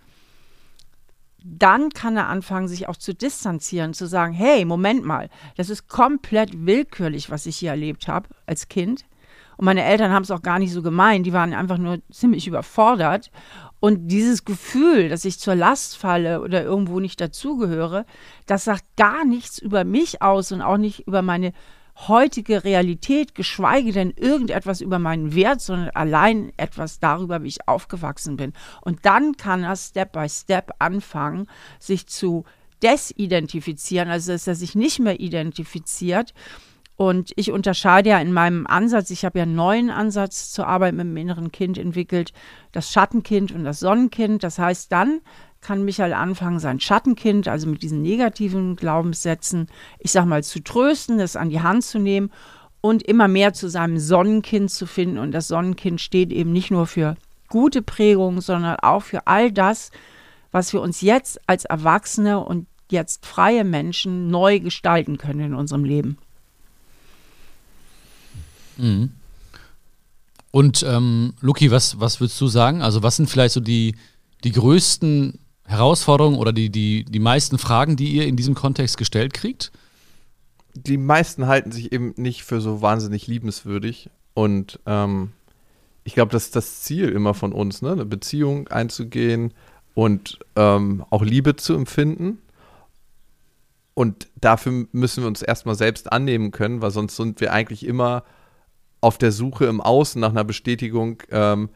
[1.45, 5.89] dann kann er anfangen, sich auch zu distanzieren, zu sagen, hey, Moment mal, das ist
[5.89, 9.05] komplett willkürlich, was ich hier erlebt habe als Kind.
[9.57, 12.47] Und meine Eltern haben es auch gar nicht so gemeint, die waren einfach nur ziemlich
[12.47, 13.31] überfordert.
[13.81, 18.07] Und dieses Gefühl, dass ich zur Last falle oder irgendwo nicht dazugehöre,
[18.47, 21.53] das sagt gar nichts über mich aus und auch nicht über meine
[21.97, 28.37] heutige Realität, geschweige denn irgendetwas über meinen Wert, sondern allein etwas darüber, wie ich aufgewachsen
[28.37, 28.53] bin.
[28.81, 31.47] Und dann kann er Step by Step anfangen,
[31.79, 32.45] sich zu
[32.83, 36.35] desidentifizieren, also dass er sich nicht mehr identifiziert.
[36.97, 40.95] Und ich unterscheide ja in meinem Ansatz, ich habe ja einen neuen Ansatz zur Arbeit
[40.95, 42.33] mit dem inneren Kind entwickelt,
[42.71, 44.43] das Schattenkind und das Sonnenkind.
[44.43, 45.21] Das heißt, dann
[45.63, 49.69] kann Michael anfangen, sein Schattenkind, also mit diesen negativen Glaubenssätzen,
[50.01, 52.31] ich sag mal, zu trösten, das an die Hand zu nehmen
[52.81, 55.19] und immer mehr zu seinem Sonnenkind zu finden.
[55.19, 57.17] Und das Sonnenkind steht eben nicht nur für
[57.49, 59.93] gute Prägungen, sondern auch für all das,
[60.51, 65.85] was wir uns jetzt als Erwachsene und jetzt freie Menschen neu gestalten können in unserem
[65.85, 66.19] Leben.
[68.77, 69.13] Mhm.
[70.51, 72.83] Und ähm, Luki, was, was würdest du sagen?
[72.83, 73.95] Also was sind vielleicht so die,
[74.45, 75.39] die größten
[75.73, 79.73] Herausforderungen oder die, die, die meisten Fragen, die ihr in diesem Kontext gestellt kriegt?
[80.75, 84.11] Die meisten halten sich eben nicht für so wahnsinnig liebenswürdig.
[84.35, 85.33] Und ähm,
[86.05, 87.93] ich glaube, das ist das Ziel immer von uns, ne?
[87.93, 89.53] eine Beziehung einzugehen
[89.95, 92.39] und ähm, auch Liebe zu empfinden.
[93.95, 98.25] Und dafür müssen wir uns erstmal selbst annehmen können, weil sonst sind wir eigentlich immer
[99.03, 101.69] auf der Suche im Außen nach einer Bestätigung, ähm,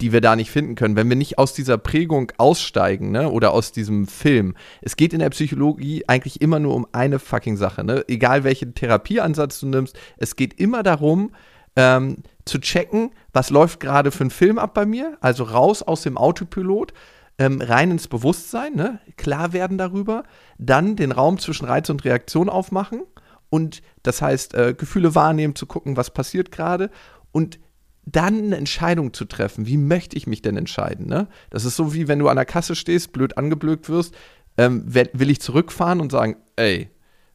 [0.00, 3.52] die wir da nicht finden können, wenn wir nicht aus dieser Prägung aussteigen, ne, oder
[3.52, 4.54] aus diesem Film.
[4.82, 8.04] Es geht in der Psychologie eigentlich immer nur um eine fucking Sache, ne?
[8.08, 11.32] Egal welchen Therapieansatz du nimmst, es geht immer darum,
[11.76, 16.02] ähm, zu checken, was läuft gerade für ein Film ab bei mir, also raus aus
[16.02, 16.92] dem Autopilot,
[17.38, 19.00] ähm, rein ins Bewusstsein, ne?
[19.16, 20.24] klar werden darüber,
[20.58, 23.02] dann den Raum zwischen Reiz und Reaktion aufmachen
[23.50, 26.90] und das heißt, äh, Gefühle wahrnehmen, zu gucken, was passiert gerade
[27.32, 27.58] und
[28.06, 29.66] dann eine Entscheidung zu treffen.
[29.66, 31.06] Wie möchte ich mich denn entscheiden?
[31.06, 31.28] Ne?
[31.50, 34.14] Das ist so wie wenn du an der Kasse stehst, blöd angeblökt wirst.
[34.56, 36.88] Ähm, will ich zurückfahren und sagen, ey,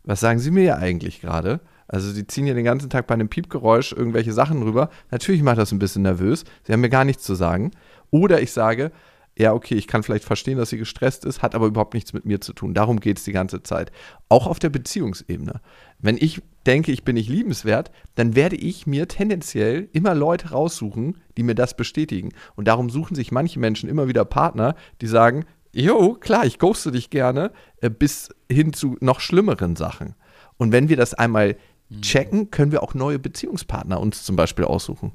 [0.03, 1.59] was sagen Sie mir ja eigentlich gerade?
[1.87, 4.89] Also sie ziehen ja den ganzen Tag bei einem Piepgeräusch irgendwelche Sachen rüber.
[5.11, 6.45] Natürlich macht das ein bisschen nervös.
[6.63, 7.71] Sie haben mir gar nichts zu sagen.
[8.11, 8.91] Oder ich sage,
[9.37, 12.25] ja, okay, ich kann vielleicht verstehen, dass sie gestresst ist, hat aber überhaupt nichts mit
[12.25, 12.73] mir zu tun.
[12.73, 13.91] Darum geht es die ganze Zeit.
[14.29, 15.59] Auch auf der Beziehungsebene.
[16.01, 21.17] Wenn ich denke, ich bin nicht liebenswert, dann werde ich mir tendenziell immer Leute raussuchen,
[21.37, 22.33] die mir das bestätigen.
[22.55, 26.91] Und darum suchen sich manche Menschen immer wieder Partner, die sagen, jo, klar, ich ghoste
[26.91, 30.15] dich gerne, äh, bis hin zu noch schlimmeren Sachen.
[30.57, 31.55] Und wenn wir das einmal
[31.89, 32.01] mhm.
[32.01, 35.13] checken, können wir auch neue Beziehungspartner uns zum Beispiel aussuchen.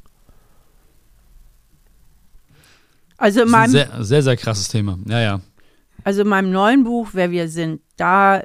[3.18, 4.98] Also in meinem, sehr, sehr, sehr krasses Thema.
[5.06, 5.40] Ja, ja.
[6.04, 8.42] Also in meinem neuen Buch, Wer wir sind, da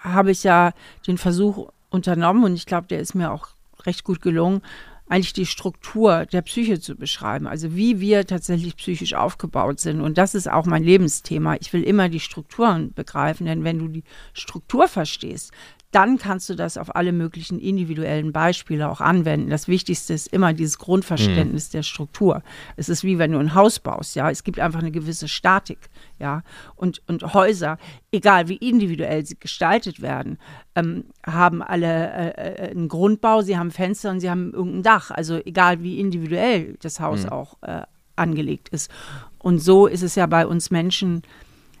[0.00, 0.72] habe ich ja
[1.06, 3.48] den Versuch unternommen und ich glaube, der ist mir auch
[3.84, 4.62] recht gut gelungen,
[5.08, 10.00] eigentlich die Struktur der Psyche zu beschreiben, also wie wir tatsächlich psychisch aufgebaut sind.
[10.00, 11.56] Und das ist auch mein Lebensthema.
[11.60, 15.52] Ich will immer die Strukturen begreifen, denn wenn du die Struktur verstehst,
[15.90, 19.48] dann kannst du das auf alle möglichen individuellen Beispiele auch anwenden.
[19.48, 21.72] Das Wichtigste ist immer dieses Grundverständnis mhm.
[21.72, 22.42] der Struktur.
[22.76, 24.30] Es ist wie wenn du ein Haus baust, ja.
[24.30, 25.78] Es gibt einfach eine gewisse Statik,
[26.18, 26.42] ja.
[26.76, 27.78] Und, und Häuser,
[28.12, 30.38] egal wie individuell sie gestaltet werden,
[30.74, 35.10] ähm, haben alle äh, äh einen Grundbau, sie haben Fenster und sie haben irgendein Dach.
[35.10, 37.30] Also egal wie individuell das Haus mhm.
[37.30, 37.82] auch äh,
[38.14, 38.90] angelegt ist.
[39.38, 41.22] Und so ist es ja bei uns Menschen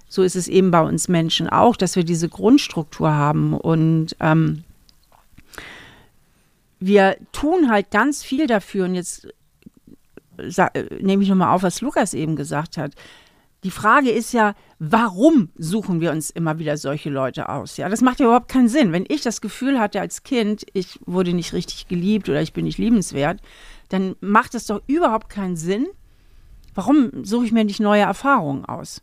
[0.08, 4.64] so ist es eben bei uns Menschen auch, dass wir diese Grundstruktur haben und ähm,
[6.80, 9.28] wir tun halt ganz viel dafür und jetzt
[10.38, 12.94] äh, nehme ich nochmal auf, was Lukas eben gesagt hat.
[13.64, 17.76] Die Frage ist ja, warum suchen wir uns immer wieder solche Leute aus?
[17.76, 18.92] Ja, das macht ja überhaupt keinen Sinn.
[18.92, 22.64] Wenn ich das Gefühl hatte als Kind, ich wurde nicht richtig geliebt oder ich bin
[22.66, 23.40] nicht liebenswert,
[23.88, 25.88] dann macht es doch überhaupt keinen Sinn.
[26.74, 29.02] Warum suche ich mir nicht neue Erfahrungen aus?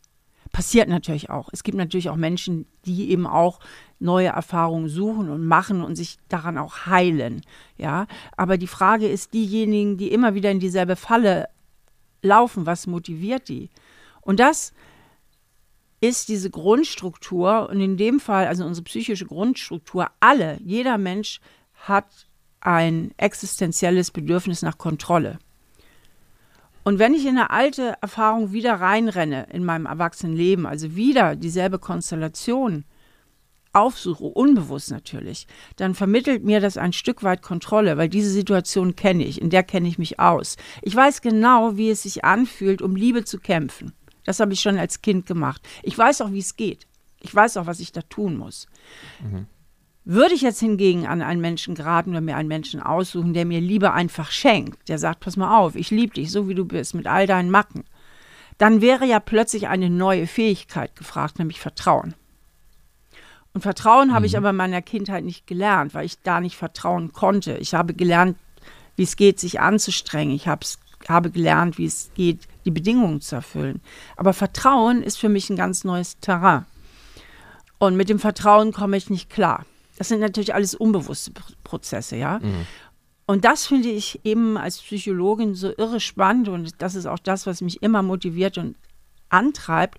[0.56, 1.50] Passiert natürlich auch.
[1.52, 3.60] Es gibt natürlich auch Menschen, die eben auch
[3.98, 7.42] neue Erfahrungen suchen und machen und sich daran auch heilen.
[7.76, 8.06] Ja,
[8.38, 11.50] aber die Frage ist, diejenigen, die immer wieder in dieselbe Falle
[12.22, 13.68] laufen, was motiviert die?
[14.22, 14.72] Und das
[16.00, 21.38] ist diese Grundstruktur und in dem Fall, also unsere psychische Grundstruktur, alle, jeder Mensch
[21.74, 22.06] hat
[22.60, 25.38] ein existenzielles Bedürfnis nach Kontrolle.
[26.86, 31.80] Und wenn ich in eine alte Erfahrung wieder reinrenne in meinem Erwachsenenleben, also wieder dieselbe
[31.80, 32.84] Konstellation
[33.72, 39.24] aufsuche, unbewusst natürlich, dann vermittelt mir das ein Stück weit Kontrolle, weil diese Situation kenne
[39.24, 40.58] ich, in der kenne ich mich aus.
[40.80, 43.92] Ich weiß genau, wie es sich anfühlt, um Liebe zu kämpfen.
[44.22, 45.66] Das habe ich schon als Kind gemacht.
[45.82, 46.86] Ich weiß auch, wie es geht.
[47.20, 48.68] Ich weiß auch, was ich da tun muss.
[49.24, 49.48] Mhm.
[50.08, 53.60] Würde ich jetzt hingegen an einen Menschen geraten oder mir einen Menschen aussuchen, der mir
[53.60, 56.94] Liebe einfach schenkt, der sagt, pass mal auf, ich liebe dich, so wie du bist,
[56.94, 57.82] mit all deinen Macken,
[58.56, 62.14] dann wäre ja plötzlich eine neue Fähigkeit gefragt, nämlich Vertrauen.
[63.52, 64.14] Und Vertrauen mhm.
[64.14, 64.38] habe ich mhm.
[64.38, 67.56] aber in meiner Kindheit nicht gelernt, weil ich da nicht vertrauen konnte.
[67.56, 68.38] Ich habe gelernt,
[68.94, 70.36] wie es geht, sich anzustrengen.
[70.36, 73.80] Ich habe gelernt, wie es geht, die Bedingungen zu erfüllen.
[74.16, 76.64] Aber Vertrauen ist für mich ein ganz neues Terrain.
[77.78, 79.66] Und mit dem Vertrauen komme ich nicht klar.
[79.96, 81.32] Das sind natürlich alles unbewusste
[81.64, 82.38] Prozesse, ja.
[82.38, 82.66] Mhm.
[83.26, 87.46] Und das finde ich eben als Psychologin so irre spannend und das ist auch das,
[87.46, 88.76] was mich immer motiviert und
[89.28, 89.98] antreibt,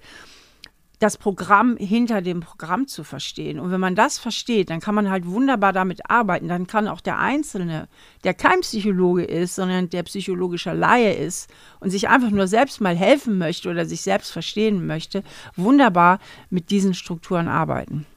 [0.99, 3.59] das Programm hinter dem Programm zu verstehen.
[3.59, 6.47] Und wenn man das versteht, dann kann man halt wunderbar damit arbeiten.
[6.47, 7.87] Dann kann auch der Einzelne,
[8.23, 12.95] der kein Psychologe ist, sondern der psychologischer Laie ist und sich einfach nur selbst mal
[12.95, 15.23] helfen möchte oder sich selbst verstehen möchte,
[15.55, 18.07] wunderbar mit diesen Strukturen arbeiten.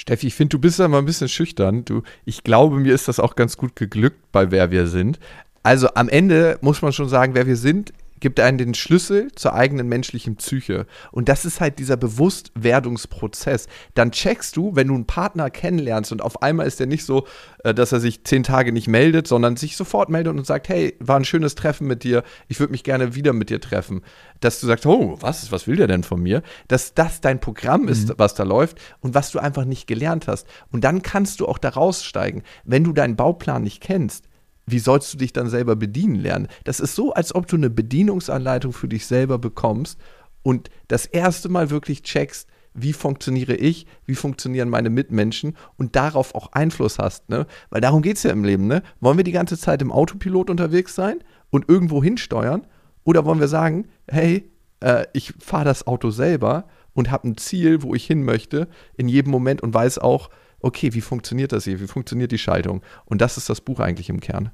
[0.00, 1.84] Steffi, ich finde, du bist da mal ein bisschen schüchtern.
[1.84, 5.20] Du, ich glaube, mir ist das auch ganz gut geglückt bei Wer wir sind.
[5.62, 9.54] Also am Ende muss man schon sagen, wer wir sind, gibt einen den Schlüssel zur
[9.54, 10.86] eigenen menschlichen Psyche.
[11.10, 13.66] Und das ist halt dieser Bewusstwerdungsprozess.
[13.94, 17.26] Dann checkst du, wenn du einen Partner kennenlernst und auf einmal ist der nicht so,
[17.64, 20.94] äh, dass er sich zehn Tage nicht meldet, sondern sich sofort meldet und sagt, hey,
[21.00, 24.02] war ein schönes Treffen mit dir, ich würde mich gerne wieder mit dir treffen.
[24.40, 26.42] Dass du sagst, oh, was, was will der denn von mir?
[26.68, 28.14] Dass das dein Programm ist, mhm.
[28.18, 30.46] was da läuft und was du einfach nicht gelernt hast.
[30.70, 32.42] Und dann kannst du auch da raussteigen.
[32.64, 34.29] Wenn du deinen Bauplan nicht kennst,
[34.66, 36.48] wie sollst du dich dann selber bedienen lernen?
[36.64, 39.98] Das ist so, als ob du eine Bedienungsanleitung für dich selber bekommst
[40.42, 46.34] und das erste Mal wirklich checkst, wie funktioniere ich, wie funktionieren meine Mitmenschen und darauf
[46.34, 47.28] auch Einfluss hast.
[47.28, 47.46] Ne?
[47.70, 48.66] Weil darum geht es ja im Leben.
[48.66, 48.82] Ne?
[49.00, 51.18] Wollen wir die ganze Zeit im Autopilot unterwegs sein
[51.50, 52.66] und irgendwo hinsteuern?
[53.04, 57.82] Oder wollen wir sagen, hey, äh, ich fahre das Auto selber und habe ein Ziel,
[57.82, 61.80] wo ich hin möchte, in jedem Moment und weiß auch, okay, wie funktioniert das hier?
[61.80, 62.82] Wie funktioniert die Schaltung?
[63.04, 64.50] Und das ist das Buch eigentlich im Kern.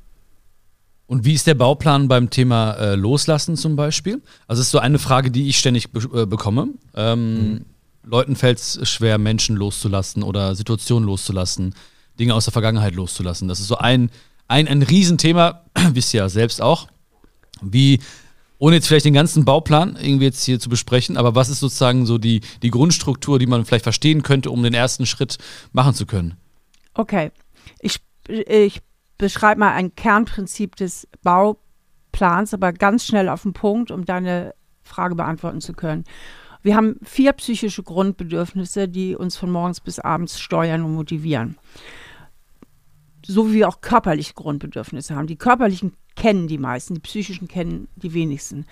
[1.06, 4.22] Und wie ist der Bauplan beim Thema äh, Loslassen zum Beispiel?
[4.48, 6.68] Also das ist so eine Frage, die ich ständig be äh, bekomme.
[6.94, 7.64] Ähm, mhm.
[8.02, 11.74] Leuten fällt es schwer, Menschen loszulassen oder Situationen loszulassen,
[12.18, 13.46] Dinge aus der Vergangenheit loszulassen.
[13.46, 14.10] Das ist so ein,
[14.48, 16.88] ein, ein Riesenthema, wisst ihr ja selbst auch.
[17.62, 18.00] Wie
[18.58, 22.06] ohne jetzt vielleicht den ganzen Bauplan irgendwie jetzt hier zu besprechen, aber was ist sozusagen
[22.06, 25.38] so die, die Grundstruktur, die man vielleicht verstehen könnte, um den ersten Schritt
[25.72, 26.34] machen zu können?
[26.94, 27.30] Okay,
[27.80, 28.80] ich, ich
[29.18, 35.14] beschreibe mal ein Kernprinzip des Bauplans, aber ganz schnell auf den Punkt, um deine Frage
[35.14, 36.04] beantworten zu können.
[36.62, 41.58] Wir haben vier psychische Grundbedürfnisse, die uns von morgens bis abends steuern und motivieren.
[43.26, 45.26] So wie wir auch körperliche Grundbedürfnisse haben.
[45.26, 48.66] Die körperlichen kennen die meisten, die psychischen kennen die wenigsten.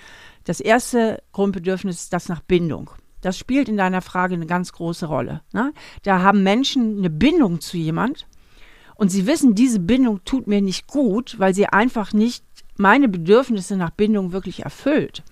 [0.44, 2.90] Das erste Grundbedürfnis ist das nach Bindung.
[3.20, 5.42] Das spielt in deiner Frage eine ganz große Rolle.
[5.52, 5.72] Ne?
[6.02, 8.26] Da haben Menschen eine Bindung zu jemand
[8.96, 12.44] und sie wissen, diese Bindung tut mir nicht gut, weil sie einfach nicht
[12.76, 15.22] meine Bedürfnisse nach Bindung wirklich erfüllt.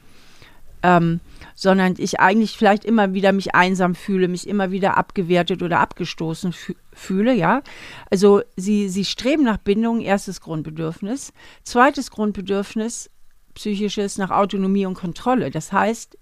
[0.83, 1.21] Ähm,
[1.55, 6.53] sondern ich eigentlich vielleicht immer wieder mich einsam fühle, mich immer wieder abgewertet oder abgestoßen
[6.53, 7.63] fü fühle, ja.
[8.11, 11.33] Also sie, sie streben nach Bindung, erstes Grundbedürfnis.
[11.63, 13.11] Zweites Grundbedürfnis,
[13.55, 15.51] psychisches, nach Autonomie und Kontrolle.
[15.51, 16.19] Das heißt,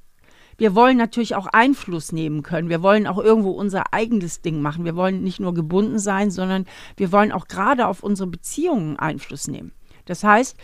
[0.61, 2.69] wir wollen natürlich auch Einfluss nehmen können.
[2.69, 4.85] Wir wollen auch irgendwo unser eigenes Ding machen.
[4.85, 6.67] Wir wollen nicht nur gebunden sein, sondern
[6.99, 9.73] wir wollen auch gerade auf unsere Beziehungen Einfluss nehmen.
[10.05, 10.59] Das heißt,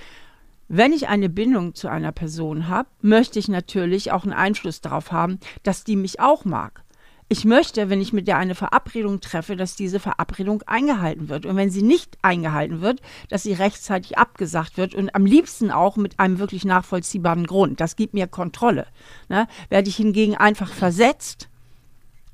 [0.69, 5.13] wenn ich eine Bindung zu einer Person habe, möchte ich natürlich auch einen Einfluss darauf
[5.13, 6.83] haben, dass die mich auch mag.
[7.29, 11.45] Ich möchte, wenn ich mit der eine Verabredung treffe, dass diese Verabredung eingehalten wird.
[11.45, 15.97] Und wenn sie nicht eingehalten wird, dass sie rechtzeitig abgesagt wird und am liebsten auch
[15.97, 17.81] mit einem wirklich nachvollziehbaren Grund.
[17.81, 18.87] Das gibt mir Kontrolle.
[19.29, 19.49] Ne?
[19.71, 21.49] Werde ich hingegen einfach versetzt,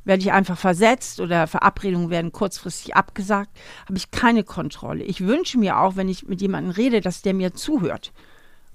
[0.05, 3.51] werde ich einfach versetzt oder Verabredungen werden kurzfristig abgesagt,
[3.87, 5.05] habe ich keine Kontrolle.
[5.05, 8.13] Ich wünsche mir auch, wenn ich mit jemandem rede, dass der mir zuhört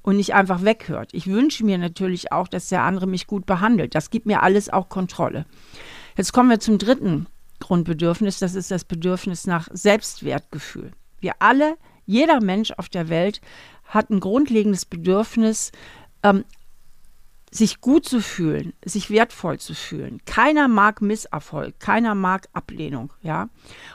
[0.01, 1.09] und nicht einfach weghört.
[1.13, 3.93] Ich wünsche mir natürlich auch, dass der andere mich gut behandelt.
[3.93, 5.45] Das gibt mir alles auch Kontrolle.
[6.15, 7.27] Jetzt kommen wir zum dritten
[7.59, 10.91] Grundbedürfnis, das ist das Bedürfnis nach Selbstwertgefühl.
[11.19, 13.41] Wir alle, jeder Mensch auf der Welt
[13.85, 15.71] hat ein grundlegendes Bedürfnis,
[16.23, 16.45] ähm,
[17.57, 20.21] sich gut zu fühlen, sich wertvoll zu fühlen.
[20.25, 23.49] Keiner mag Misserfolg, keiner mag Ablehnung, ja.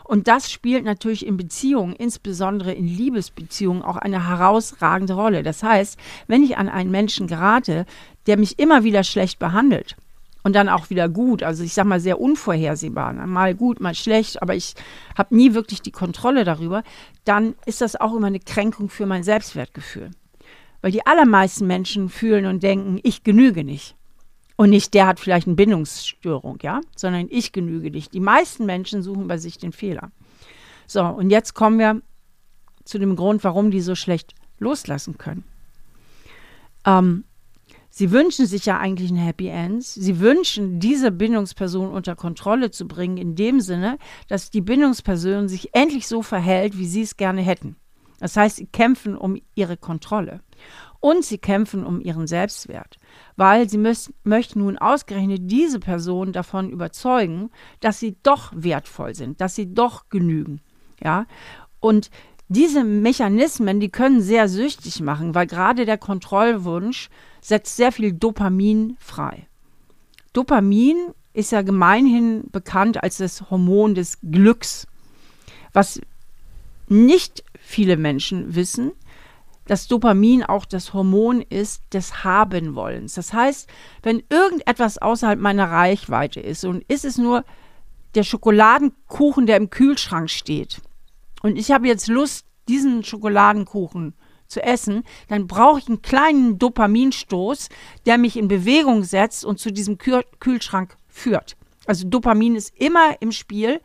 [0.04, 5.42] Und das spielt natürlich in Beziehungen, insbesondere in Liebesbeziehungen, auch eine herausragende Rolle.
[5.42, 7.86] Das heißt, wenn ich an einen Menschen gerate,
[8.26, 9.96] der mich immer wieder schlecht behandelt,
[10.42, 11.42] und dann auch wieder gut.
[11.42, 14.74] Also ich sage mal sehr unvorhersehbar, mal gut, mal schlecht, aber ich
[15.16, 16.82] habe nie wirklich die Kontrolle darüber,
[17.24, 20.10] dann ist das auch immer eine Kränkung für mein Selbstwertgefühl.
[20.82, 23.96] Weil die allermeisten Menschen fühlen und denken, ich genüge nicht.
[24.56, 28.12] Und nicht, der hat vielleicht eine Bindungsstörung, ja, sondern ich genüge nicht.
[28.12, 30.12] Die meisten Menschen suchen bei sich den Fehler.
[30.86, 32.02] So, und jetzt kommen wir
[32.84, 35.44] zu dem Grund, warum die so schlecht loslassen können.
[36.84, 37.24] Ähm,
[37.94, 39.84] Sie wünschen sich ja eigentlich ein Happy End.
[39.84, 45.74] Sie wünschen, diese Bindungsperson unter Kontrolle zu bringen, in dem Sinne, dass die Bindungsperson sich
[45.74, 47.76] endlich so verhält, wie sie es gerne hätten.
[48.18, 50.40] Das heißt, sie kämpfen um ihre Kontrolle.
[51.00, 52.98] Und sie kämpfen um ihren Selbstwert,
[53.36, 59.40] weil sie müssen, möchten nun ausgerechnet diese Person davon überzeugen, dass sie doch wertvoll sind,
[59.40, 60.60] dass sie doch genügen.
[61.02, 61.26] Ja,
[61.80, 62.10] und
[62.48, 67.08] diese Mechanismen, die können sehr süchtig machen, weil gerade der Kontrollwunsch
[67.40, 69.48] setzt sehr viel Dopamin frei.
[70.32, 70.96] Dopamin
[71.32, 74.86] ist ja gemeinhin bekannt als das Hormon des Glücks.
[75.72, 76.00] Was
[76.88, 78.92] nicht viele Menschen wissen,
[79.66, 83.14] dass Dopamin auch das Hormon ist des Habenwollens.
[83.14, 83.68] Das heißt,
[84.02, 87.44] wenn irgendetwas außerhalb meiner Reichweite ist und ist es nur
[88.14, 90.80] der Schokoladenkuchen, der im Kühlschrank steht,
[91.42, 94.14] und ich habe jetzt Lust, diesen Schokoladenkuchen
[94.46, 97.68] zu essen, dann brauche ich einen kleinen Dopaminstoß,
[98.06, 101.56] der mich in Bewegung setzt und zu diesem Kühl Kühlschrank führt.
[101.86, 103.80] Also Dopamin ist immer im Spiel,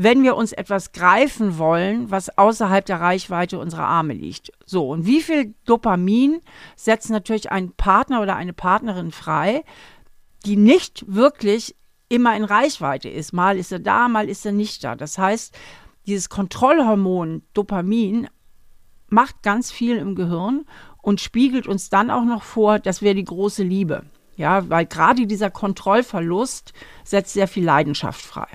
[0.00, 4.52] wenn wir uns etwas greifen wollen, was außerhalb der Reichweite unserer Arme liegt.
[4.64, 6.40] So, und wie viel Dopamin
[6.76, 9.64] setzt natürlich ein Partner oder eine Partnerin frei,
[10.46, 11.74] die nicht wirklich
[12.08, 13.32] immer in Reichweite ist.
[13.32, 14.94] Mal ist er da, mal ist er nicht da.
[14.94, 15.58] Das heißt,
[16.06, 18.28] dieses Kontrollhormon Dopamin
[19.08, 20.64] macht ganz viel im Gehirn
[21.02, 24.04] und spiegelt uns dann auch noch vor, das wäre die große Liebe.
[24.36, 28.46] Ja, weil gerade dieser Kontrollverlust setzt sehr viel Leidenschaft frei.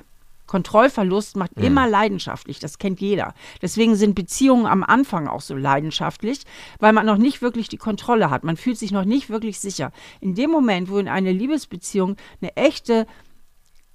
[0.54, 1.64] Kontrollverlust macht mhm.
[1.64, 3.34] immer leidenschaftlich, das kennt jeder.
[3.64, 6.44] Deswegen sind Beziehungen am Anfang auch so leidenschaftlich,
[6.78, 8.44] weil man noch nicht wirklich die Kontrolle hat.
[8.44, 9.92] Man fühlt sich noch nicht wirklich sicher.
[10.22, 13.08] In dem Moment, wo in eine Liebesbeziehung eine echte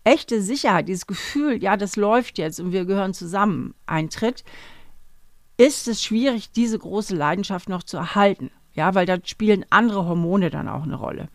[0.02, 4.42] echte Sicherheit, dieses Gefühl, ja, das läuft jetzt und wir gehören zusammen, eintritt,
[5.58, 8.50] ist es schwierig, diese große Leidenschaft noch zu erhalten.
[8.72, 11.28] Ja, weil da spielen andere Hormone dann auch eine Rolle.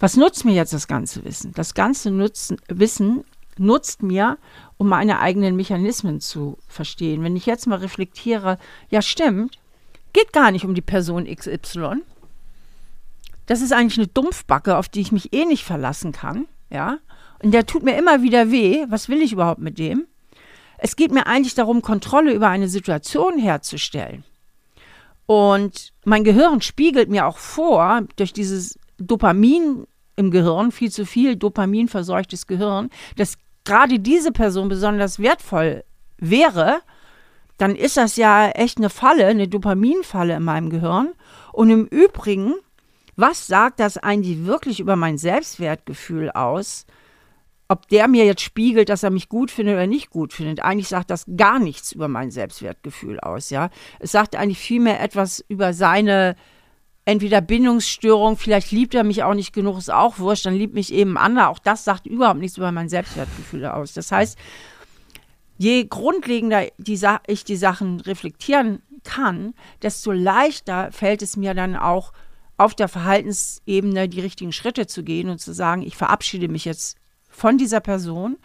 [0.00, 1.52] Was nutzt mir jetzt das ganze Wissen?
[1.52, 3.22] Das ganze Nutzen, Wissen
[3.60, 4.38] nutzt mir,
[4.78, 7.22] um meine eigenen Mechanismen zu verstehen.
[7.22, 9.58] Wenn ich jetzt mal reflektiere, ja stimmt,
[10.12, 12.02] geht gar nicht um die Person XY.
[13.46, 16.46] Das ist eigentlich eine Dumpfbacke, auf die ich mich eh nicht verlassen kann.
[16.70, 16.98] Ja,
[17.42, 18.84] und der tut mir immer wieder weh.
[18.88, 20.06] Was will ich überhaupt mit dem?
[20.78, 24.24] Es geht mir eigentlich darum, Kontrolle über eine Situation herzustellen.
[25.26, 31.36] Und mein Gehirn spiegelt mir auch vor, durch dieses Dopamin im Gehirn, viel zu viel
[31.36, 35.84] Dopamin verseuchtes Gehirn, dass gerade diese Person besonders wertvoll
[36.18, 36.80] wäre,
[37.58, 41.12] dann ist das ja echt eine Falle, eine Dopaminfalle in meinem Gehirn.
[41.52, 42.54] Und im Übrigen,
[43.16, 46.86] was sagt das eigentlich wirklich über mein Selbstwertgefühl aus?
[47.70, 50.58] ob der mir jetzt spiegelt, dass er mich gut findet oder nicht gut findet.
[50.58, 53.70] Eigentlich sagt das gar nichts über mein Selbstwertgefühl aus, ja.
[54.00, 56.34] Es sagt eigentlich vielmehr etwas über seine
[57.10, 60.92] entweder Bindungsstörung, vielleicht liebt er mich auch nicht genug, ist auch wurscht, dann liebt mich
[60.92, 61.48] eben ein anderer.
[61.48, 63.94] Auch das sagt überhaupt nichts über mein Selbstwertgefühl aus.
[63.94, 64.38] Das heißt,
[65.58, 72.12] je grundlegender die ich die Sachen reflektieren kann, desto leichter fällt es mir dann auch
[72.56, 76.96] auf der Verhaltensebene die richtigen Schritte zu gehen und zu sagen, ich verabschiede mich jetzt
[77.28, 78.36] von dieser Person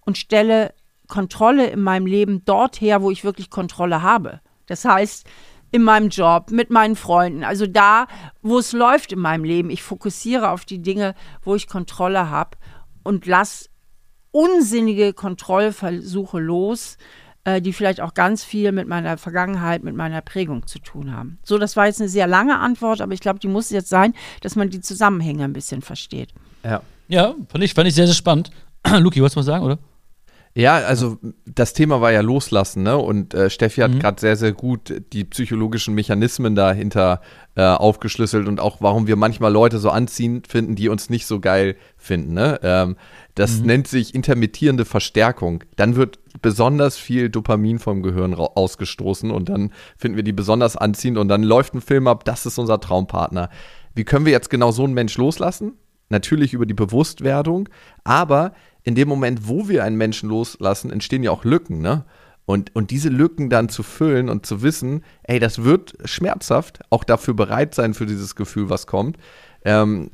[0.00, 0.72] und stelle
[1.06, 4.40] Kontrolle in meinem Leben dort her, wo ich wirklich Kontrolle habe.
[4.66, 5.26] Das heißt,
[5.72, 8.06] in meinem Job, mit meinen Freunden, also da,
[8.42, 9.70] wo es läuft in meinem Leben.
[9.70, 12.56] Ich fokussiere auf die Dinge, wo ich Kontrolle habe
[13.02, 13.68] und lasse
[14.30, 16.98] unsinnige Kontrollversuche los,
[17.44, 21.38] äh, die vielleicht auch ganz viel mit meiner Vergangenheit, mit meiner Prägung zu tun haben.
[21.42, 24.14] So, das war jetzt eine sehr lange Antwort, aber ich glaube, die muss jetzt sein,
[24.42, 26.34] dass man die Zusammenhänge ein bisschen versteht.
[26.64, 26.82] Ja.
[27.08, 28.50] Ja, fand ich, fand ich sehr, sehr spannend.
[28.98, 29.78] Luki, wolltest du was sagen, oder?
[30.56, 32.96] Ja, also das Thema war ja Loslassen, ne?
[32.96, 33.98] Und äh, Steffi hat mhm.
[33.98, 37.20] gerade sehr, sehr gut die psychologischen Mechanismen dahinter
[37.56, 41.40] äh, aufgeschlüsselt und auch, warum wir manchmal Leute so anziehen finden, die uns nicht so
[41.40, 42.32] geil finden.
[42.32, 42.58] Ne?
[42.62, 42.96] Ähm,
[43.34, 43.66] das mhm.
[43.66, 45.62] nennt sich intermittierende Verstärkung.
[45.76, 51.18] Dann wird besonders viel Dopamin vom Gehirn ausgestoßen und dann finden wir die besonders anziehend
[51.18, 53.50] und dann läuft ein Film ab, das ist unser Traumpartner.
[53.94, 55.74] Wie können wir jetzt genau so einen Mensch loslassen?
[56.08, 57.68] Natürlich über die Bewusstwerdung,
[58.04, 58.54] aber
[58.86, 62.04] in dem Moment, wo wir einen Menschen loslassen, entstehen ja auch Lücken, ne?
[62.44, 67.02] Und, und diese Lücken dann zu füllen und zu wissen, ey, das wird schmerzhaft, auch
[67.02, 69.18] dafür bereit sein für dieses Gefühl, was kommt.
[69.64, 70.12] Ähm,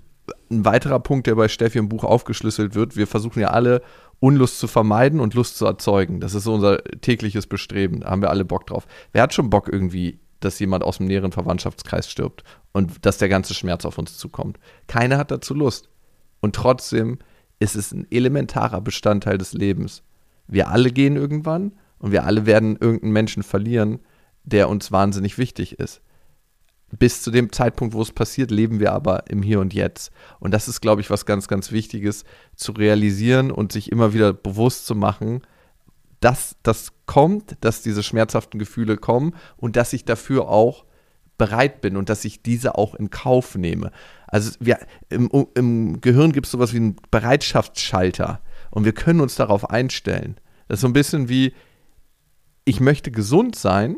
[0.51, 3.83] ein weiterer Punkt, der bei Steffi im Buch aufgeschlüsselt wird, wir versuchen ja alle,
[4.19, 6.21] Unlust zu vermeiden und Lust zu erzeugen.
[6.21, 8.01] Das ist so unser tägliches Bestreben.
[8.01, 8.87] Da haben wir alle Bock drauf.
[9.13, 13.29] Wer hat schon Bock irgendwie, dass jemand aus dem näheren Verwandtschaftskreis stirbt und dass der
[13.29, 14.59] ganze Schmerz auf uns zukommt?
[14.87, 15.91] Keiner hat dazu Lust.
[16.41, 17.19] Und trotzdem
[17.63, 20.03] ist es ein elementarer Bestandteil des Lebens.
[20.47, 24.01] Wir alle gehen irgendwann und wir alle werden irgendeinen Menschen verlieren,
[24.43, 26.01] der uns wahnsinnig wichtig ist.
[26.91, 30.11] Bis zu dem Zeitpunkt, wo es passiert, leben wir aber im Hier und Jetzt.
[30.41, 34.35] Und das ist, glaube ich, was ganz, ganz Wichtiges zu realisieren und sich immer wieder
[34.35, 35.43] bewusst zu machen,
[36.21, 40.85] dass das kommt, dass diese schmerzhaften Gefühle kommen und dass ich dafür auch
[41.43, 43.91] bereit bin und dass ich diese auch in Kauf nehme.
[44.29, 44.79] Also wir,
[45.09, 48.39] im, im Gehirn gibt es sowas wie einen Bereitschaftsschalter
[48.71, 50.37] und wir können uns darauf einstellen.
[50.69, 51.53] Das ist so ein bisschen wie,
[52.65, 53.97] ich möchte gesund sein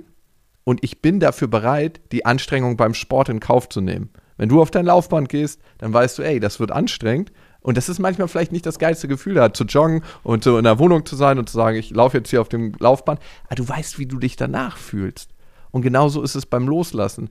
[0.65, 4.09] und ich bin dafür bereit, die Anstrengung beim Sport in Kauf zu nehmen.
[4.39, 7.31] Wenn du auf dein Laufband gehst, dann weißt du, ey, das wird anstrengend.
[7.61, 10.65] Und das ist manchmal vielleicht nicht das geilste Gefühl, da zu joggen und so in
[10.65, 13.21] der Wohnung zu sein und zu sagen, ich laufe jetzt hier auf dem Laufband.
[13.47, 15.34] Aber du weißt, wie du dich danach fühlst.
[15.75, 17.31] Und genauso ist es beim Loslassen.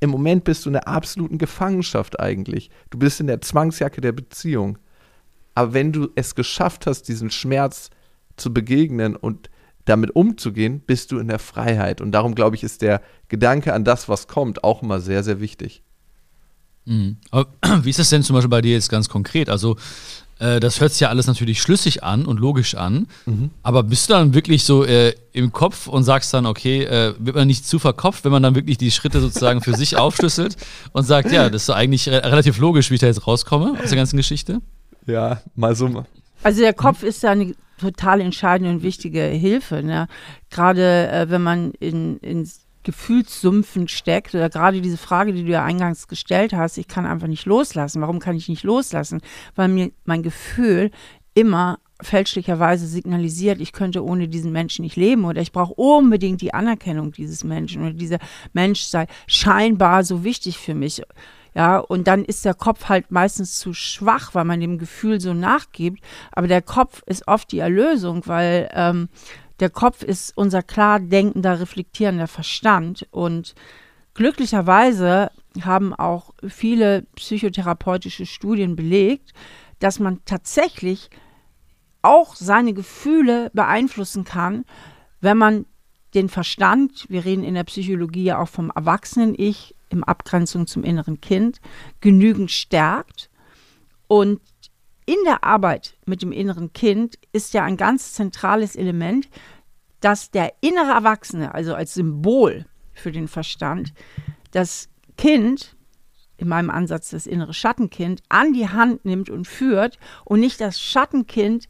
[0.00, 2.68] Im Moment bist du in der absoluten Gefangenschaft eigentlich.
[2.90, 4.78] Du bist in der Zwangsjacke der Beziehung.
[5.54, 7.90] Aber wenn du es geschafft hast, diesen Schmerz
[8.34, 9.48] zu begegnen und
[9.84, 12.00] damit umzugehen, bist du in der Freiheit.
[12.00, 15.38] Und darum, glaube ich, ist der Gedanke an das, was kommt, auch immer sehr, sehr
[15.38, 15.84] wichtig.
[16.86, 17.18] Mhm.
[17.82, 19.48] wie ist das denn zum Beispiel bei dir jetzt ganz konkret?
[19.48, 19.76] Also,
[20.44, 23.06] äh, das hört sich ja alles natürlich schlüssig an und logisch an.
[23.24, 23.50] Mhm.
[23.62, 27.36] Aber bist du dann wirklich so äh, im Kopf und sagst dann, okay, äh, wird
[27.36, 30.56] man nicht zu verkopft, wenn man dann wirklich die Schritte sozusagen für sich aufschlüsselt
[30.92, 33.78] und sagt, ja, das ist so eigentlich re relativ logisch, wie ich da jetzt rauskomme
[33.82, 34.60] aus der ganzen Geschichte?
[35.06, 36.04] Ja, mal so.
[36.42, 39.82] Also der Kopf ist ja eine total entscheidende und wichtige Hilfe.
[39.82, 40.08] Ne?
[40.50, 42.48] Gerade äh, wenn man in, in
[42.84, 47.26] Gefühlssümpfen steckt oder gerade diese Frage, die du ja eingangs gestellt hast, ich kann einfach
[47.26, 48.02] nicht loslassen.
[48.02, 49.20] Warum kann ich nicht loslassen?
[49.54, 50.90] Weil mir mein Gefühl
[51.34, 56.54] immer fälschlicherweise signalisiert, ich könnte ohne diesen Menschen nicht leben oder ich brauche unbedingt die
[56.54, 58.18] Anerkennung dieses Menschen oder dieser
[58.52, 61.02] Mensch sei scheinbar so wichtig für mich.
[61.54, 65.34] Ja, und dann ist der Kopf halt meistens zu schwach, weil man dem Gefühl so
[65.34, 66.02] nachgibt.
[66.32, 69.08] Aber der Kopf ist oft die Erlösung, weil ähm,
[69.60, 73.54] der Kopf ist unser klar denkender, reflektierender Verstand und
[74.14, 75.30] glücklicherweise
[75.62, 79.32] haben auch viele psychotherapeutische Studien belegt,
[79.78, 81.10] dass man tatsächlich
[82.02, 84.64] auch seine Gefühle beeinflussen kann,
[85.20, 85.66] wenn man
[86.14, 91.20] den Verstand, wir reden in der Psychologie ja auch vom Erwachsenen-Ich im Abgrenzung zum inneren
[91.20, 91.60] Kind,
[92.00, 93.30] genügend stärkt
[94.06, 94.40] und
[95.06, 99.28] in der Arbeit mit dem inneren Kind ist ja ein ganz zentrales Element,
[100.00, 103.92] dass der innere Erwachsene, also als Symbol für den Verstand,
[104.50, 105.76] das Kind,
[106.36, 110.80] in meinem Ansatz das innere Schattenkind, an die Hand nimmt und führt und nicht das
[110.80, 111.68] Schattenkind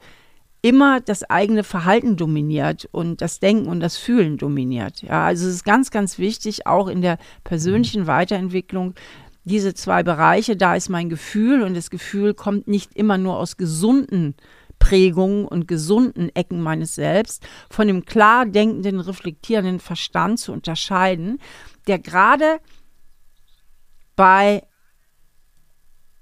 [0.62, 5.02] immer das eigene Verhalten dominiert und das Denken und das Fühlen dominiert.
[5.02, 8.94] Ja, also es ist ganz, ganz wichtig, auch in der persönlichen Weiterentwicklung,
[9.44, 13.56] diese zwei Bereiche, da ist mein Gefühl und das Gefühl kommt nicht immer nur aus
[13.56, 14.34] gesunden
[14.78, 21.38] Prägungen und gesunden Ecken meines Selbst von dem klar denkenden, reflektierenden Verstand zu unterscheiden,
[21.86, 22.58] der gerade
[24.16, 24.62] bei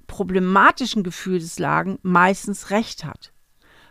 [0.06, 3.32] problematischen Gefühlslagen meistens recht hat.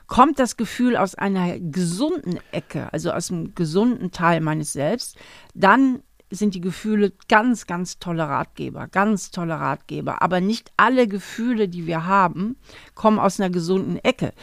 [0.07, 5.17] Kommt das Gefühl aus einer gesunden Ecke, also aus einem gesunden Teil meines Selbst,
[5.53, 10.21] dann sind die Gefühle ganz, ganz tolle Ratgeber, ganz tolle Ratgeber.
[10.21, 12.55] Aber nicht alle Gefühle, die wir haben,
[12.95, 14.33] kommen aus einer gesunden Ecke.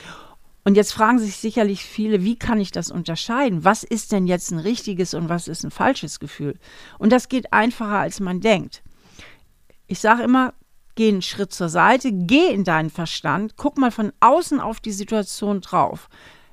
[0.64, 3.64] Und jetzt fragen sich sicherlich viele, wie kann ich das unterscheiden?
[3.64, 6.58] Was ist denn jetzt ein richtiges und was ist ein falsches Gefühl?
[6.98, 8.82] Und das geht einfacher, als man denkt.
[9.86, 10.52] Ich sage immer,
[10.94, 14.92] geh einen Schritt zur Seite, geh in deinen Verstand, guck mal von außen auf die
[14.92, 16.10] Situation drauf.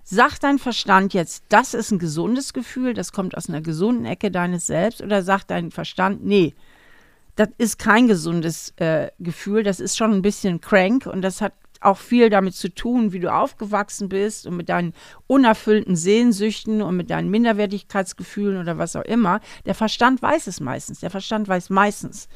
[0.08, 4.30] Sagt dein Verstand jetzt, das ist ein gesundes Gefühl, das kommt aus einer gesunden Ecke
[4.30, 6.53] deines Selbst, oder sagt dein Verstand, nee,
[7.36, 11.53] das ist kein gesundes äh, Gefühl, das ist schon ein bisschen crank und das hat
[11.82, 14.93] auch viel damit zu tun, wie du aufgewachsen bist und mit deinen
[15.26, 19.39] unerfüllten Sehnsüchten und mit deinen Minderwertigkeitsgefühlen oder was auch immer.
[19.66, 20.99] Der Verstand weiß es meistens.
[20.99, 22.30] Der Verstand weiß meistens,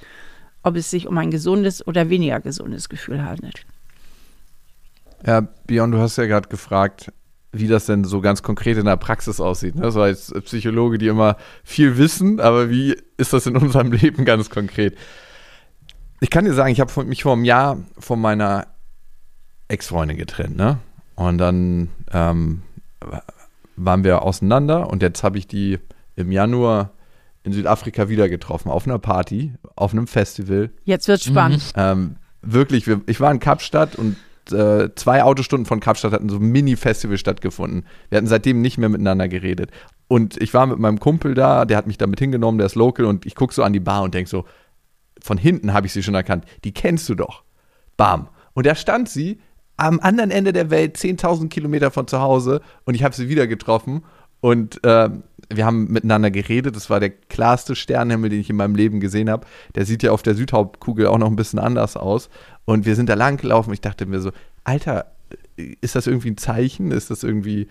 [0.63, 3.65] ob es sich um ein gesundes oder weniger gesundes Gefühl handelt.
[5.26, 7.11] Ja, Björn, du hast ja gerade gefragt,
[7.52, 9.76] wie das denn so ganz konkret in der Praxis aussieht.
[9.76, 9.91] Ne?
[9.91, 14.50] So als Psychologe, die immer viel wissen, aber wie ist das in unserem Leben ganz
[14.50, 14.97] konkret?
[16.22, 18.68] Ich kann dir sagen, ich habe mich vor einem Jahr von meiner
[19.68, 20.80] Ex-Freundin getrennt, ne?
[21.16, 22.62] Und dann ähm,
[23.76, 25.80] waren wir auseinander und jetzt habe ich die
[26.16, 26.91] im Januar
[27.43, 30.72] in Südafrika wieder getroffen, auf einer Party, auf einem Festival.
[30.84, 31.74] Jetzt wird's spannend.
[31.76, 31.82] Mhm.
[31.82, 34.18] Ähm, wirklich, wir, ich war in Kapstadt und
[34.52, 37.86] äh, zwei Autostunden von Kapstadt hatten so ein Mini-Festival stattgefunden.
[38.10, 39.72] Wir hatten seitdem nicht mehr miteinander geredet.
[40.08, 43.06] Und ich war mit meinem Kumpel da, der hat mich damit hingenommen, der ist local
[43.06, 44.45] und ich gucke so an die Bar und denke so,
[45.22, 47.43] von hinten habe ich sie schon erkannt, die kennst du doch.
[47.97, 48.30] Bam.
[48.54, 49.39] Und da stand sie
[49.78, 53.47] am anderen Ende der Welt, 10.000 Kilometer von zu Hause und ich habe sie wieder
[53.47, 54.04] getroffen
[54.41, 55.10] und äh,
[55.52, 56.76] wir haben miteinander geredet.
[56.76, 59.47] Das war der klarste Sternenhimmel, den ich in meinem Leben gesehen habe.
[59.76, 62.30] Der sieht ja auf der Südhauptkugel auch noch ein bisschen anders aus.
[62.70, 63.74] Und wir sind da lang gelaufen.
[63.74, 64.30] Ich dachte mir so,
[64.63, 65.11] Alter,
[65.82, 66.91] ist das irgendwie ein Zeichen?
[66.91, 67.67] Ist das irgendwie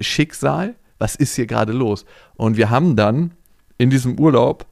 [0.00, 0.74] Schicksal?
[0.98, 2.04] Was ist hier gerade los?
[2.34, 3.30] Und wir haben dann
[3.78, 4.66] in diesem Urlaub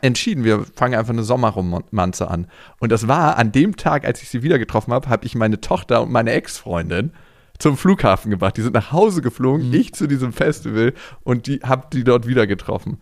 [0.00, 2.46] entschieden, wir fangen einfach eine Sommerromanze an.
[2.78, 5.60] Und das war an dem Tag, als ich sie wieder getroffen habe, habe ich meine
[5.60, 7.12] Tochter und meine Ex-Freundin
[7.58, 8.56] zum Flughafen gebracht.
[8.56, 9.74] Die sind nach Hause geflogen, mhm.
[9.74, 12.98] ich zu diesem Festival und die habe die dort wieder getroffen.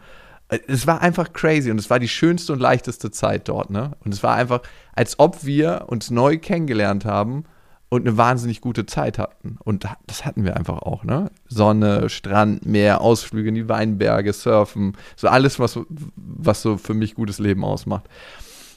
[0.67, 3.93] Es war einfach crazy und es war die schönste und leichteste Zeit dort, ne?
[4.05, 4.61] Und es war einfach,
[4.93, 7.45] als ob wir uns neu kennengelernt haben
[7.89, 9.59] und eine wahnsinnig gute Zeit hatten.
[9.65, 11.31] Und das hatten wir einfach auch, ne?
[11.49, 15.79] Sonne, Strand, Meer, Ausflüge in die Weinberge, Surfen, so alles, was,
[16.17, 18.05] was so für mich gutes Leben ausmacht.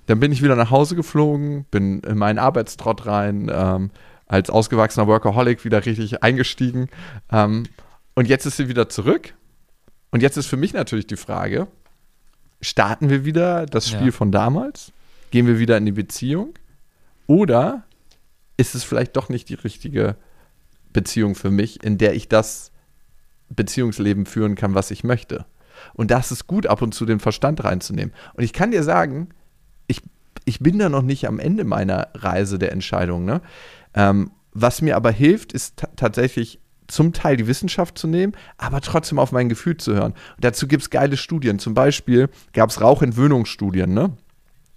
[0.05, 3.91] Dann bin ich wieder nach Hause geflogen, bin in meinen Arbeitstrott rein, ähm,
[4.27, 6.87] als ausgewachsener Workaholic wieder richtig eingestiegen.
[7.31, 7.63] Ähm,
[8.15, 9.33] und jetzt ist sie wieder zurück.
[10.15, 11.67] Und jetzt ist für mich natürlich die Frage:
[12.61, 14.11] Starten wir wieder das Spiel ja.
[14.13, 14.93] von damals?
[15.29, 16.53] Gehen wir wieder in die Beziehung?
[17.27, 17.83] Oder
[18.55, 20.15] ist es vielleicht doch nicht die richtige
[20.93, 22.71] Beziehung für mich, in der ich das
[23.49, 25.43] Beziehungsleben führen kann, was ich möchte?
[25.95, 28.13] Und das ist gut, ab und zu den Verstand reinzunehmen.
[28.35, 29.27] Und ich kann dir sagen,
[29.87, 30.01] ich,
[30.45, 33.25] ich bin da noch nicht am Ende meiner Reise der Entscheidung.
[33.25, 33.41] Ne?
[33.93, 39.19] Ähm, was mir aber hilft, ist tatsächlich zum Teil die Wissenschaft zu nehmen, aber trotzdem
[39.19, 40.11] auf mein Gefühl zu hören.
[40.11, 41.59] Und dazu gibt es geile Studien.
[41.59, 44.11] Zum Beispiel gab es Rauchentwöhnungsstudien ne?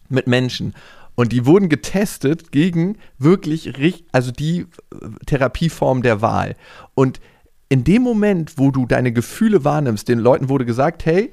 [0.08, 0.74] mit Menschen.
[1.14, 3.74] Und die wurden getestet gegen wirklich,
[4.12, 4.66] also die äh,
[5.26, 6.54] Therapieform der Wahl.
[6.94, 7.20] Und
[7.68, 11.32] in dem Moment, wo du deine Gefühle wahrnimmst, den Leuten wurde gesagt, hey,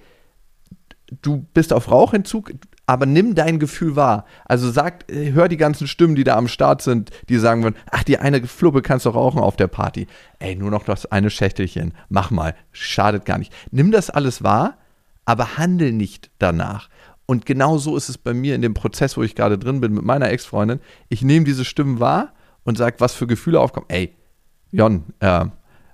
[1.22, 2.52] du bist auf Rauchentzug,
[2.88, 4.26] aber nimm dein Gefühl wahr.
[4.46, 7.76] Also sag, äh, hör die ganzen Stimmen, die da am Start sind, die sagen würden,
[7.92, 10.08] ach, die eine Fluppe kannst du rauchen auf der Party.
[10.40, 11.94] Ey, nur noch das eine Schächtelchen.
[12.10, 12.56] Mach mal.
[12.72, 13.54] Schadet gar nicht.
[13.72, 14.78] Nimm das alles wahr,
[15.26, 16.90] aber handel nicht danach.
[17.26, 19.94] Und genau so ist es bei mir in dem Prozess, wo ich gerade drin bin
[19.94, 20.80] mit meiner Ex-Freundin.
[21.10, 22.34] Ich nehme diese Stimmen wahr
[22.64, 23.88] und sage, was für Gefühle aufkommen.
[23.90, 24.16] Ey,
[24.72, 25.46] Jon, äh,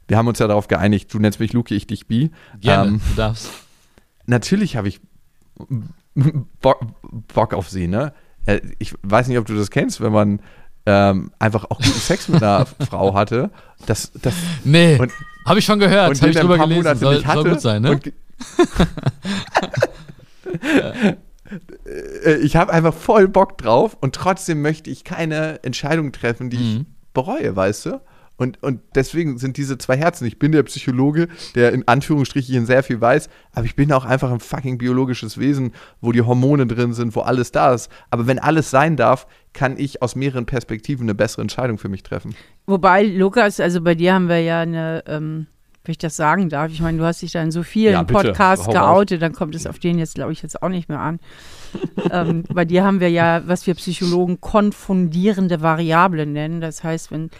[0.09, 2.31] wir haben uns ja darauf geeinigt, du nennst mich Luki, ich dich Bi.
[2.59, 3.49] Gerne, ähm, du darfst.
[4.31, 5.01] Natürlich habe ich
[6.61, 6.79] Bock,
[7.33, 8.13] Bock auf sie, ne?
[8.45, 10.39] Äh, ich weiß nicht, ob du das kennst, wenn man
[10.85, 13.51] ähm, einfach auch guten Sex mit einer Frau hatte.
[13.85, 14.97] Das, das, nee,
[15.45, 16.97] habe ich schon gehört, habe ich drüber gelesen.
[16.97, 17.99] Soll, hatte, soll gut sein, ne?
[22.23, 26.57] Äh, ich habe einfach voll Bock drauf und trotzdem möchte ich keine Entscheidung treffen, die
[26.57, 26.63] mhm.
[26.63, 28.01] ich bereue, weißt du?
[28.41, 30.25] Und, und deswegen sind diese zwei Herzen.
[30.25, 34.31] Ich bin der Psychologe, der in Anführungsstrichen sehr viel weiß, aber ich bin auch einfach
[34.31, 37.91] ein fucking biologisches Wesen, wo die Hormone drin sind, wo alles da ist.
[38.09, 42.01] Aber wenn alles sein darf, kann ich aus mehreren Perspektiven eine bessere Entscheidung für mich
[42.01, 42.33] treffen.
[42.65, 45.45] Wobei, Lukas, also bei dir haben wir ja eine ähm,
[45.83, 46.71] wenn ich das sagen darf.
[46.71, 48.03] Ich meine, du hast dich da in so vielen Ja.
[48.03, 51.19] Podcasts geoutet, dann kommt es auf den jetzt, glaube ich, jetzt auch nicht mehr an.
[52.11, 56.61] ähm, bei dir haben wir ja, was wir Psychologen konfundierende Variablen nennen.
[56.61, 57.31] Das heißt, wenn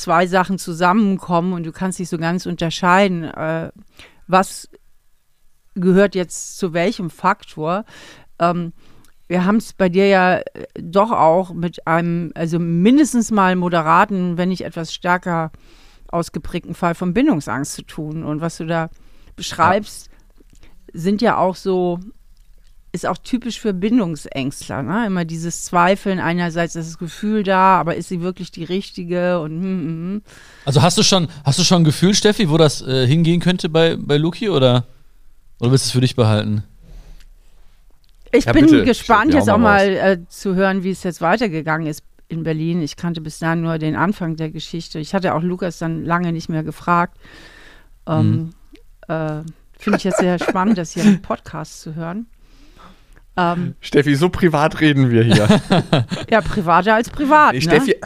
[0.00, 3.70] zwei Sachen zusammenkommen und du kannst nicht so ganz unterscheiden, äh,
[4.26, 4.68] was
[5.74, 7.84] gehört jetzt zu welchem Faktor.
[8.38, 8.72] Ähm,
[9.28, 10.44] wir haben es bei dir ja äh,
[10.76, 15.52] doch auch mit einem, also mindestens mal moderaten, wenn nicht etwas stärker
[16.08, 18.24] ausgeprägten Fall von Bindungsangst zu tun.
[18.24, 18.90] Und was du da
[19.36, 20.10] beschreibst,
[20.92, 22.00] sind ja auch so,
[22.92, 24.82] ist auch typisch für Bindungsängstler.
[24.82, 25.06] Ne?
[25.06, 29.40] Immer dieses Zweifeln, einerseits ist das Gefühl da, aber ist sie wirklich die richtige?
[29.40, 30.22] Und hm, hm, hm.
[30.64, 33.68] Also hast du schon, hast du schon ein Gefühl, Steffi, wo das äh, hingehen könnte
[33.68, 34.86] bei, bei Luki oder,
[35.60, 36.64] oder willst du es für dich behalten?
[38.32, 41.86] Ich Ja, bin bitte, gespannt, jetzt auch mal äh, zu hören, wie es jetzt weitergegangen
[41.86, 42.80] ist in Berlin.
[42.80, 44.98] Ich kannte bis dahin nur den Anfang der Geschichte.
[45.00, 47.18] Ich hatte auch Lukas dann lange nicht mehr gefragt.
[48.06, 48.50] Ähm,
[49.08, 49.42] äh,
[49.78, 52.26] Finde ich jetzt sehr spannend, das hier im Podcast zu hören.
[53.36, 55.48] Ähm, Steffi, so privat reden wir hier.
[56.30, 57.52] ja, privater als privat.
[57.52, 57.62] Nee, ne?
[57.62, 57.96] Steffi.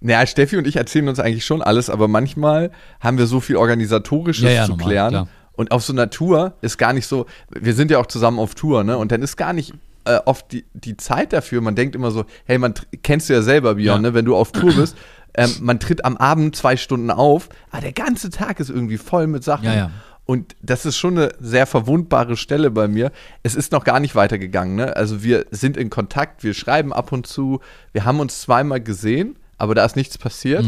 [0.00, 3.56] Naja, Steffi und ich erzählen uns eigentlich schon alles, aber manchmal haben wir so viel
[3.56, 5.10] Organisatorisches Ja, ja, zu normal, klären.
[5.10, 5.28] klar.
[5.52, 8.54] Und auf so einer Tour ist gar nicht so, wir sind ja auch zusammen auf
[8.54, 8.96] Tour, ne?
[8.96, 11.60] Und dann ist gar nicht äh, oft die, die Zeit dafür.
[11.60, 14.10] Man denkt immer so, hey, man kennst du ja selber, Björn, Ja.
[14.10, 14.14] ne?
[14.14, 14.96] Wenn du auf Tour bist,
[15.34, 19.26] ähm, man tritt am Abend zwei Stunden auf, aber der ganze Tag ist irgendwie voll
[19.26, 19.64] mit Sachen.
[19.64, 19.90] Ja, ja.
[20.28, 23.12] Und das ist schon eine sehr verwundbare Stelle bei mir.
[23.42, 24.76] Es ist noch gar nicht weitergegangen.
[24.76, 24.94] Ne?
[24.94, 27.60] Also wir sind in Kontakt, wir schreiben ab und zu.
[27.92, 30.66] Wir haben uns zweimal gesehen, aber da ist nichts passiert.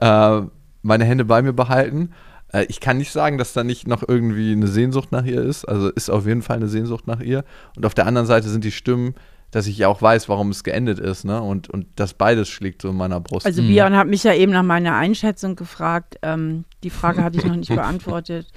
[0.00, 0.40] Äh,
[0.82, 2.10] meine Hände bei mir behalten.
[2.48, 5.64] Äh, ich kann nicht sagen, dass da nicht noch irgendwie eine Sehnsucht nach ihr ist.
[5.64, 7.44] Also ist auf jeden Fall eine Sehnsucht nach ihr.
[7.76, 9.14] Und auf der anderen Seite sind die Stimmen,
[9.52, 11.24] dass ich ja auch weiß, warum es geendet ist.
[11.24, 11.40] Ne?
[11.40, 13.46] Und, und das beides schlägt so in meiner Brust.
[13.46, 16.18] Also Björn hat mich ja eben nach meiner Einschätzung gefragt.
[16.22, 18.48] Ähm, die Frage hatte ich noch nicht beantwortet.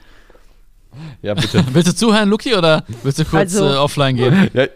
[1.21, 1.63] Ja, bitte.
[1.73, 4.49] Willst du zuhören, Luki, oder willst du kurz Also- äh, offline gehen?
[4.53, 4.67] ja,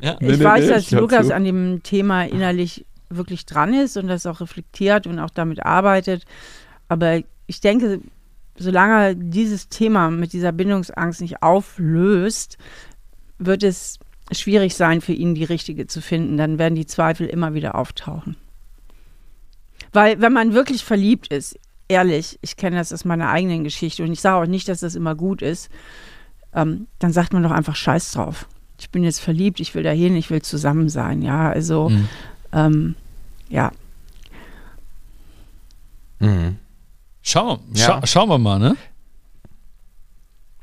[0.00, 0.16] Ja.
[0.20, 1.34] Ich nee, weiß, nee, dass ich Lukas zu.
[1.34, 6.24] an dem Thema innerlich wirklich dran ist und das auch reflektiert und auch damit arbeitet.
[6.88, 8.00] Aber ich denke,
[8.56, 12.56] solange er dieses Thema mit dieser Bindungsangst nicht auflöst,
[13.38, 13.98] wird es
[14.32, 16.36] schwierig sein, für ihn die richtige zu finden.
[16.36, 18.36] Dann werden die Zweifel immer wieder auftauchen.
[19.92, 21.58] Weil wenn man wirklich verliebt ist,
[21.88, 24.94] ehrlich, ich kenne das aus meiner eigenen Geschichte und ich sage auch nicht, dass das
[24.94, 25.68] immer gut ist,
[26.54, 28.46] ähm, dann sagt man doch einfach Scheiß drauf.
[28.78, 31.22] Ich bin jetzt verliebt, ich will dahin, ich will zusammen sein.
[31.22, 32.08] Ja, also Mhm.
[32.52, 32.94] ähm,
[33.48, 33.70] ja,
[36.20, 36.56] Mhm.
[37.22, 37.84] Schau, Ja.
[38.00, 38.76] scha schauen wir mal, ne?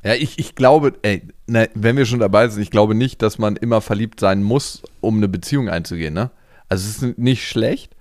[0.03, 3.38] Ja, ich, ich glaube, ey, ne, wenn wir schon dabei sind, ich glaube nicht, dass
[3.38, 6.32] man immer verliebt sein muss, um eine Beziehung einzugehen, ne?
[6.69, 7.95] Also es ist nicht schlecht.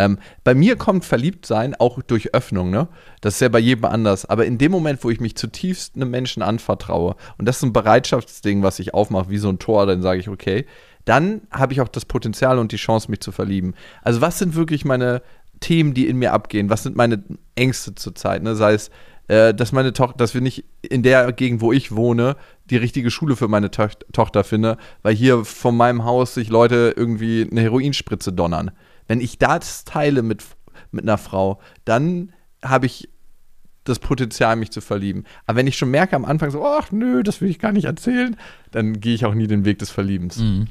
[0.00, 2.88] Ähm, bei mir kommt Verliebtsein auch durch Öffnung, ne?
[3.20, 4.24] Das ist ja bei jedem anders.
[4.24, 7.74] Aber in dem Moment, wo ich mich zutiefst einem Menschen anvertraue, und das ist ein
[7.74, 10.64] Bereitschaftsding, was ich aufmache, wie so ein Tor, dann sage ich, okay,
[11.04, 13.74] dann habe ich auch das Potenzial und die Chance, mich zu verlieben.
[14.00, 15.20] Also was sind wirklich meine
[15.60, 16.70] Themen, die in mir abgehen?
[16.70, 17.22] Was sind meine
[17.54, 18.42] Ängste zurzeit?
[18.42, 18.56] Ne?
[18.56, 18.90] Sei es,
[19.28, 22.36] äh, dass meine Tochter, dass wir nicht in der Gegend, wo ich wohne,
[22.70, 26.94] die richtige Schule für meine Toch Tochter finde, weil hier von meinem Haus sich Leute
[26.96, 28.70] irgendwie eine Heroinspritze donnern.
[29.10, 30.44] Wenn ich das teile mit,
[30.92, 32.32] mit einer Frau, dann
[32.62, 33.08] habe ich
[33.82, 35.24] das Potenzial, mich zu verlieben.
[35.46, 37.86] Aber wenn ich schon merke am Anfang so, ach nö, das will ich gar nicht
[37.86, 38.36] erzählen,
[38.70, 40.36] dann gehe ich auch nie den Weg des Verliebens.
[40.38, 40.68] Und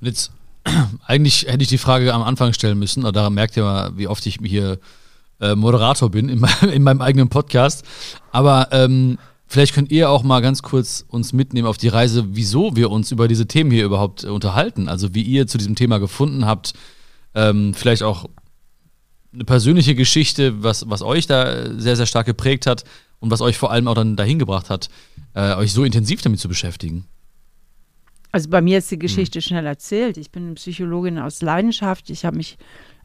[0.00, 0.32] jetzt,
[1.06, 4.08] eigentlich hätte ich die Frage am Anfang stellen müssen, aber daran merkt ihr mal, wie
[4.08, 4.80] oft ich hier
[5.40, 7.84] äh, Moderator bin in, meinem- in meinem eigenen Podcast.
[8.32, 12.74] Aber ähm, vielleicht könnt ihr auch mal ganz kurz uns mitnehmen auf die Reise, wieso
[12.74, 14.88] wir uns über diese Themen hier überhaupt äh, unterhalten.
[14.88, 16.72] Also wie ihr zu diesem Thema gefunden habt.
[17.36, 18.28] Ähm, vielleicht auch
[19.32, 22.84] eine persönliche Geschichte, was, was euch da sehr, sehr stark geprägt hat
[23.20, 24.88] und was euch vor allem auch dann dahin gebracht hat,
[25.34, 27.04] äh, euch so intensiv damit zu beschäftigen.
[28.32, 30.16] Also bei mir ist die Geschichte schnell erzählt.
[30.16, 32.10] Ich bin Psychologin aus Leidenschaft.
[32.10, 32.56] Ich habe mich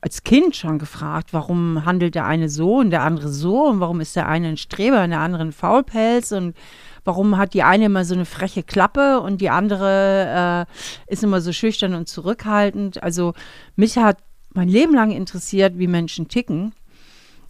[0.02, 3.68] als Kind schon gefragt, warum handelt der eine so und der andere so?
[3.68, 6.32] Und warum ist der eine ein Streber und der andere ein Faulpelz?
[6.32, 6.56] Und
[7.04, 10.68] warum hat die eine immer so eine freche Klappe und die andere
[11.08, 13.02] äh, ist immer so schüchtern und zurückhaltend.
[13.04, 13.34] Also
[13.76, 14.18] mich hat
[14.54, 16.74] mein Leben lang interessiert, wie Menschen ticken.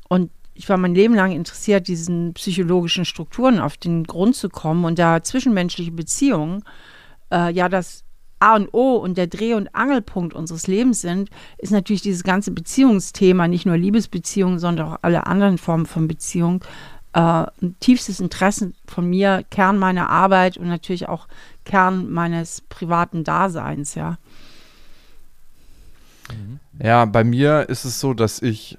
[0.09, 4.83] Und ich war mein Leben lang interessiert, diesen psychologischen Strukturen auf den Grund zu kommen.
[4.83, 6.63] Und da zwischenmenschliche Beziehungen
[7.31, 8.03] äh, ja das
[8.41, 12.51] A und O und der Dreh- und Angelpunkt unseres Lebens sind, ist natürlich dieses ganze
[12.51, 16.63] Beziehungsthema, nicht nur Liebesbeziehungen, sondern auch alle anderen Formen von Beziehung,
[17.13, 17.45] äh,
[17.79, 21.27] tiefstes Interesse von mir, Kern meiner Arbeit und natürlich auch
[21.65, 24.17] Kern meines privaten Daseins, ja.
[26.81, 28.77] Ja, bei mir ist es so, dass ich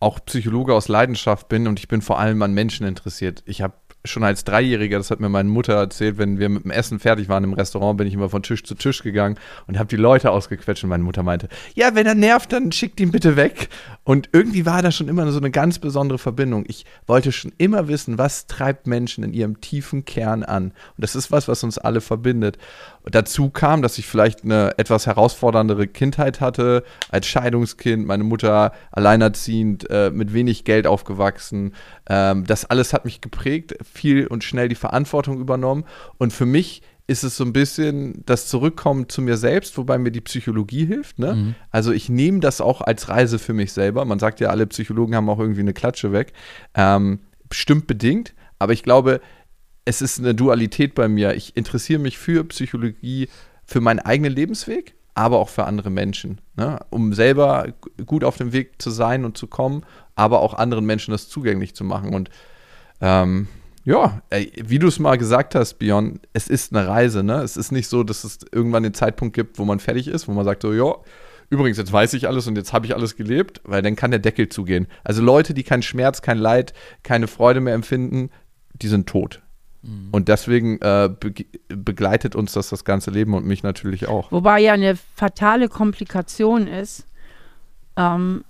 [0.00, 3.42] auch Psychologe aus Leidenschaft bin und ich bin vor allem an Menschen interessiert.
[3.46, 3.74] Ich habe
[4.04, 7.28] schon als Dreijähriger, das hat mir meine Mutter erzählt, wenn wir mit dem Essen fertig
[7.28, 10.30] waren im Restaurant, bin ich immer von Tisch zu Tisch gegangen und habe die Leute
[10.30, 13.70] ausgequetscht und meine Mutter meinte, ja, wenn er nervt, dann schickt ihn bitte weg.
[14.04, 16.64] Und irgendwie war da schon immer so eine ganz besondere Verbindung.
[16.68, 20.64] Ich wollte schon immer wissen, was treibt Menschen in ihrem tiefen Kern an.
[20.64, 22.58] Und das ist was, was uns alle verbindet.
[23.04, 29.88] Dazu kam, dass ich vielleicht eine etwas herausforderndere Kindheit hatte, als Scheidungskind, meine Mutter alleinerziehend,
[29.90, 31.74] äh, mit wenig Geld aufgewachsen.
[32.08, 35.84] Ähm, das alles hat mich geprägt, viel und schnell die Verantwortung übernommen.
[36.16, 40.10] Und für mich ist es so ein bisschen das Zurückkommen zu mir selbst, wobei mir
[40.10, 41.18] die Psychologie hilft.
[41.18, 41.34] Ne?
[41.34, 41.54] Mhm.
[41.70, 44.04] Also ich nehme das auch als Reise für mich selber.
[44.06, 46.32] Man sagt ja, alle Psychologen haben auch irgendwie eine Klatsche weg.
[46.74, 49.20] Ähm, bestimmt bedingt, aber ich glaube,
[49.84, 51.34] es ist eine Dualität bei mir.
[51.34, 53.28] Ich interessiere mich für Psychologie,
[53.64, 56.80] für meinen eigenen Lebensweg, aber auch für andere Menschen, ne?
[56.90, 57.68] um selber
[58.04, 61.74] gut auf dem Weg zu sein und zu kommen, aber auch anderen Menschen das zugänglich
[61.74, 62.14] zu machen.
[62.14, 62.30] Und
[63.00, 63.48] ähm,
[63.84, 67.42] ja, ey, wie du es mal gesagt hast, Björn, es ist eine Reise, ne?
[67.42, 70.32] Es ist nicht so, dass es irgendwann den Zeitpunkt gibt, wo man fertig ist, wo
[70.32, 70.94] man sagt so, ja,
[71.50, 74.20] übrigens, jetzt weiß ich alles und jetzt habe ich alles gelebt, weil dann kann der
[74.20, 74.86] Deckel zugehen.
[75.04, 76.72] Also Leute, die keinen Schmerz, kein Leid,
[77.02, 78.30] keine Freude mehr empfinden,
[78.72, 79.42] die sind tot.
[80.12, 81.32] Und deswegen äh, be
[81.68, 84.32] begleitet uns das das ganze Leben und mich natürlich auch.
[84.32, 87.06] Wobei ja eine fatale Komplikation ist,
[87.96, 88.44] ähm,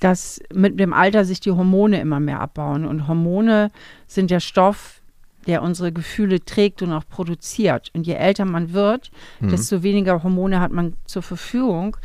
[0.00, 2.84] dass mit dem Alter sich die Hormone immer mehr abbauen.
[2.86, 3.70] Und Hormone
[4.06, 5.00] sind der Stoff,
[5.46, 7.90] der unsere Gefühle trägt und auch produziert.
[7.94, 9.10] Und je älter man wird,
[9.40, 9.48] Mhm.
[9.50, 11.96] desto weniger Hormone hat man zur Verfügung.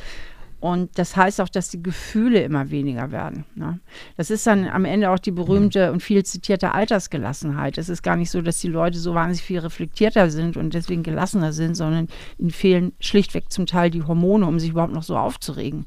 [0.64, 3.43] Und das heißt auch, dass die Gefühle immer weniger werden.
[3.53, 3.82] Ne?
[4.16, 7.78] Das ist dann am Ende auch die berühmte und viel zitierte Altersgelassenheit.
[7.78, 11.03] Es ist gar nicht so, dass die Leute so wahnsinnig viel reflektierter sind und deswegen
[11.03, 12.07] gelassener sind, sondern
[12.38, 15.86] ihnen fehlen schlichtweg zum Teil die Hormone, um sich überhaupt noch so aufzuregen.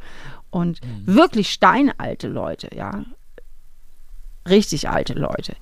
[0.50, 3.06] Und wirklich steinalte Leute, ja,
[4.46, 5.56] richtig alte Leute,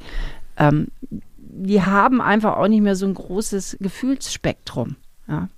[0.57, 0.89] ähm,
[1.37, 4.97] die haben einfach auch nicht mehr so ein großes Gefühlsspektrum.
[5.29, 5.51] Ja.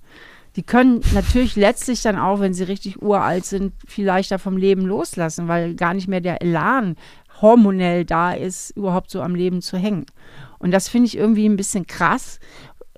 [0.57, 4.81] Die können natürlich letztlich dann auch, wenn sie richtig uralt sind, viel leichter vom Leben
[4.81, 6.95] loslassen, weil gar nicht mehr der Elan
[7.41, 10.07] hormonell da ist, überhaupt so am Leben zu hängen.
[10.57, 12.39] Und das finde ich irgendwie ein bisschen krass,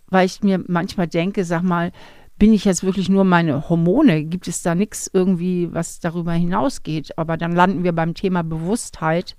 [0.07, 1.91] weil ich mir manchmal denke, sag mal,
[2.37, 4.23] bin ich jetzt wirklich nur meine Hormone?
[4.23, 7.17] Gibt es da nichts irgendwie, was darüber hinausgeht?
[7.17, 9.35] Aber dann landen wir beim Thema Bewusstheit.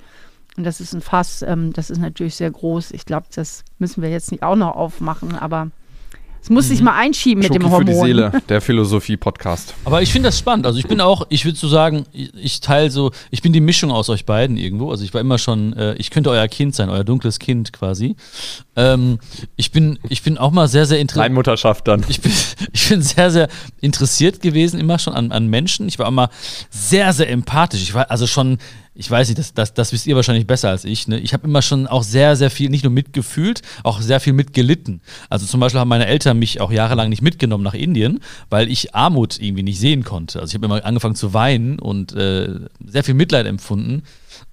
[0.58, 2.90] Und das ist ein Fass, ähm, das ist natürlich sehr groß.
[2.90, 5.70] Ich glaube, das müssen wir jetzt nicht auch noch aufmachen, aber
[6.42, 7.86] es muss sich mal einschieben mit dem Schoki Hormon.
[7.86, 9.74] für die Seele, der Philosophie-Podcast.
[9.84, 10.66] Aber ich finde das spannend.
[10.66, 13.60] Also ich bin auch, ich würde so sagen, ich, ich teile so, ich bin die
[13.60, 14.90] Mischung aus euch beiden irgendwo.
[14.90, 18.16] Also ich war immer schon, äh, ich könnte euer Kind sein, euer dunkles Kind quasi.
[18.76, 19.18] Ähm,
[19.56, 21.26] ich bin, ich bin auch mal sehr, sehr interessiert.
[21.26, 22.04] Reinmutterschaft dann.
[22.08, 22.32] Ich bin,
[22.72, 23.48] ich bin sehr, sehr
[23.80, 25.88] interessiert gewesen, immer schon an, an Menschen.
[25.88, 26.30] Ich war immer
[26.70, 27.82] sehr, sehr empathisch.
[27.82, 28.58] Ich war also schon,
[28.94, 31.06] ich weiß nicht, das, das, das wisst ihr wahrscheinlich besser als ich.
[31.06, 31.18] Ne?
[31.20, 35.00] Ich habe immer schon auch sehr, sehr viel, nicht nur mitgefühlt, auch sehr viel mitgelitten.
[35.28, 38.94] Also zum Beispiel haben meine Eltern mich auch jahrelang nicht mitgenommen nach Indien, weil ich
[38.94, 40.40] Armut irgendwie nicht sehen konnte.
[40.40, 42.48] Also ich habe immer angefangen zu weinen und äh,
[42.84, 44.02] sehr viel Mitleid empfunden.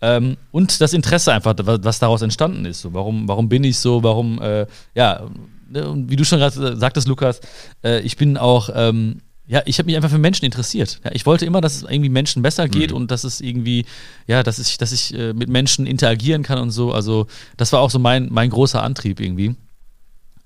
[0.02, 2.82] Ähm, und das Interesse einfach, was, was daraus entstanden ist.
[2.82, 4.04] So, warum, warum bin ich so?
[4.04, 5.28] Warum, äh, ja,
[5.70, 7.42] ne, wie du schon gerade sagtest, Lukas,
[7.84, 11.00] äh, ich bin auch, ähm, ja, ich habe mich einfach für Menschen interessiert.
[11.06, 13.86] Ja, ich wollte immer, dass es irgendwie Menschen besser geht und dass es irgendwie,
[14.28, 16.92] ja, dass ich, dass ich äh, mit Menschen interagieren kann und so.
[16.92, 19.56] Also, das war auch so mein, mein großer Antrieb irgendwie.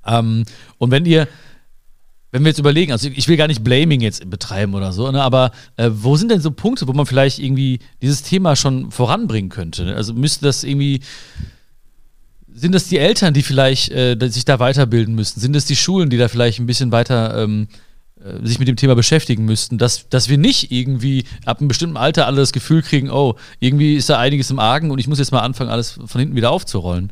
[0.06, 0.46] Ähm,
[0.78, 1.28] und wenn ihr,
[2.32, 5.22] wenn wir jetzt überlegen, also ich will gar nicht Blaming jetzt betreiben oder so, ne,
[5.22, 9.50] aber äh, wo sind denn so Punkte, wo man vielleicht irgendwie dieses Thema schon voranbringen
[9.50, 9.84] könnte?
[9.84, 9.96] Ne?
[9.96, 11.02] Also müsste das irgendwie,
[12.54, 15.40] sind das die Eltern, die vielleicht äh, sich da weiterbilden müssten?
[15.40, 17.76] Sind das die Schulen, die da vielleicht ein bisschen weiter ähm, äh,
[18.44, 22.28] sich mit dem Thema beschäftigen müssten, dass, dass wir nicht irgendwie ab einem bestimmten Alter
[22.28, 25.32] alle das Gefühl kriegen, oh, irgendwie ist da einiges im Argen und ich muss jetzt
[25.32, 27.12] mal anfangen, alles von hinten wieder aufzurollen.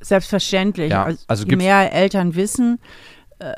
[0.00, 0.90] Selbstverständlich.
[0.90, 2.78] Ja, also, also je mehr Eltern wissen,
[3.38, 3.54] äh,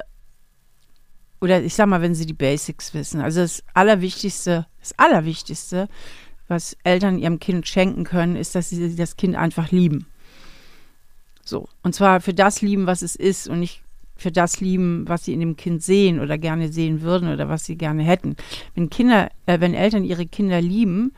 [1.40, 3.20] oder ich sag mal, wenn sie die Basics wissen.
[3.20, 5.88] Also das Allerwichtigste, das Allerwichtigste,
[6.48, 10.06] was Eltern ihrem Kind schenken können, ist, dass sie das Kind einfach lieben.
[11.44, 11.68] So.
[11.82, 13.82] Und zwar für das lieben, was es ist und nicht
[14.18, 17.64] für das lieben, was sie in dem Kind sehen oder gerne sehen würden oder was
[17.64, 18.36] sie gerne hätten.
[18.74, 21.12] Wenn Kinder, äh, wenn Eltern ihre Kinder lieben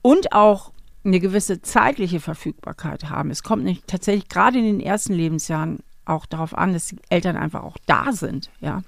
[0.00, 0.72] und auch
[1.04, 3.30] eine gewisse zeitliche Verfügbarkeit haben.
[3.30, 7.36] Es kommt nicht tatsächlich gerade in den ersten Lebensjahren auch darauf an, dass die Eltern
[7.36, 8.82] einfach auch da sind, ja.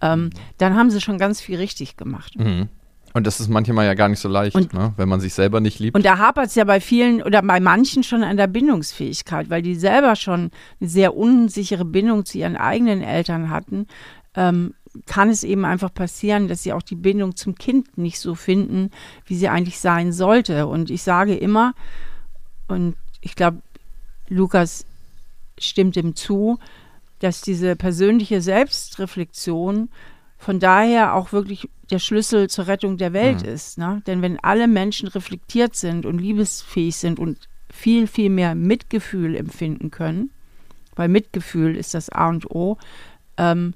[0.00, 2.36] Ähm, dann haben sie schon ganz viel richtig gemacht.
[2.36, 2.68] Mhm.
[3.14, 4.94] Und das ist manchmal ja gar nicht so leicht, Und- ne?
[4.96, 5.96] wenn man sich selber nicht liebt.
[5.96, 9.62] Und da hapert es ja bei vielen oder bei manchen schon an der Bindungsfähigkeit, weil
[9.62, 10.50] die selber schon
[10.80, 13.86] eine sehr unsichere Bindung zu ihren eigenen Eltern hatten,
[14.34, 14.74] ähm,
[15.06, 18.90] kann es eben einfach passieren, dass sie auch die Bindung zum Kind nicht so finden,
[19.26, 20.66] wie sie eigentlich sein sollte.
[20.66, 21.74] Und ich sage immer,
[22.68, 23.58] und ich glaube,
[24.28, 24.84] Lukas
[25.58, 26.58] stimmt ihm zu,
[27.20, 29.88] dass diese persönliche Selbstreflexion
[30.42, 33.48] von daher auch wirklich der Schlüssel zur Rettung der Welt Mhm.
[33.48, 33.78] ist.
[33.78, 34.02] Ne?
[34.08, 39.90] Denn wenn alle Menschen reflektiert sind und liebesfähig sind und viel, viel mehr Mitgefühl empfinden
[39.92, 40.30] können,
[40.96, 42.76] weil Mitgefühl ist das A und O,
[43.36, 43.74] ähm,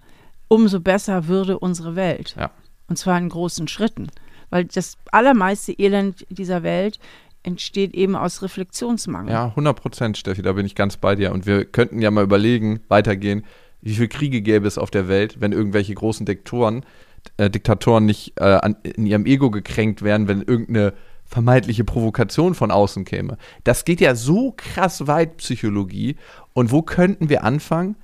[0.48, 2.34] umso besser würde unsere Welt.
[2.38, 2.50] Ja.
[2.88, 4.08] Und zwar in großen Schritten.
[4.50, 6.98] Weil das allermeiste Elend dieser Welt
[7.44, 9.32] entsteht eben aus Reflexionsmangel.
[9.32, 11.32] Ja, 100 Prozent, Steffi, da bin ich ganz bei dir.
[11.32, 13.44] Und wir könnten ja mal überlegen, weitergehen,
[13.82, 16.84] wie viele Kriege gäbe es auf der Welt, wenn irgendwelche großen Diktatoren,
[17.36, 22.70] äh, Diktatoren nicht äh, an, in ihrem Ego gekränkt wären, wenn irgendeine vermeintliche Provokation von
[22.70, 23.36] außen käme.
[23.64, 26.16] Das geht ja so krass weit, Psychologie.
[26.52, 27.96] Und wo könnten wir anfangen?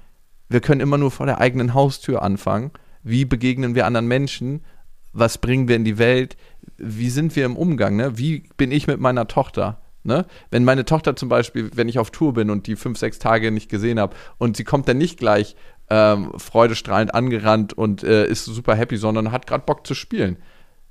[0.49, 2.73] Wir können immer nur vor der eigenen Haustür anfangen.
[3.03, 4.65] Wie begegnen wir anderen Menschen?
[5.13, 6.37] Was bringen wir in die Welt?
[6.77, 7.97] Wie sind wir im Umgang?
[7.97, 8.19] Ne?
[8.19, 9.82] Wie bin ich mit meiner Tochter?
[10.05, 10.27] Ne?
[10.51, 13.53] Wenn meine Tochter zum Beispiel, wenn ich auf Tour bin und die fünf, sechs Tage
[13.53, 15.55] nicht gesehen habe und sie kommt dann nicht gleich
[15.91, 20.39] ähm, freudestrahlend angerannt und äh, ist super happy, sondern hat gerade Bock zu spielen,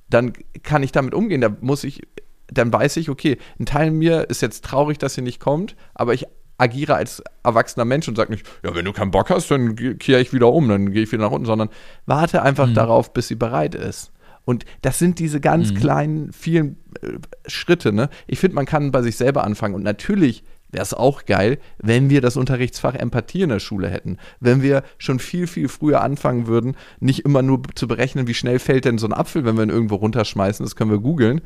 [0.09, 0.33] dann
[0.63, 1.41] kann ich damit umgehen.
[1.41, 2.01] Da muss ich,
[2.47, 6.13] dann weiß ich, okay, ein Teil mir ist jetzt traurig, dass sie nicht kommt, aber
[6.13, 6.25] ich
[6.57, 10.21] agiere als erwachsener Mensch und sage nicht, ja, wenn du keinen Bock hast, dann kehre
[10.21, 11.69] ich wieder um, dann gehe ich wieder nach unten, sondern
[12.05, 14.11] warte einfach darauf, bis sie bereit ist.
[14.45, 17.93] Und das sind diese ganz kleinen, vielen äh, Schritte.
[17.93, 18.09] Ne?
[18.27, 19.75] Ich finde, man kann bei sich selber anfangen.
[19.75, 24.17] Und natürlich wäre es auch geil, wenn wir das Unterrichtsfach Empathie in der Schule hätten.
[24.39, 28.59] Wenn wir schon viel, viel früher anfangen würden, nicht immer nur zu berechnen, wie schnell
[28.59, 31.41] fällt denn so ein Apfel, wenn wir ihn irgendwo runterschmeißen, das können wir googeln,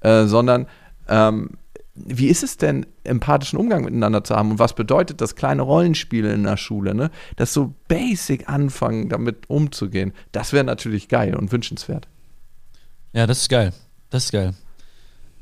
[0.00, 0.66] äh, sondern
[1.08, 1.50] ähm,
[1.94, 6.32] wie ist es denn, empathischen Umgang miteinander zu haben und was bedeutet das kleine Rollenspiele
[6.32, 7.10] in der Schule, ne?
[7.36, 10.12] Das so basic anfangen, damit umzugehen.
[10.32, 12.08] Das wäre natürlich geil und wünschenswert.
[13.12, 13.72] Ja, das ist geil.
[14.10, 14.54] Das ist geil.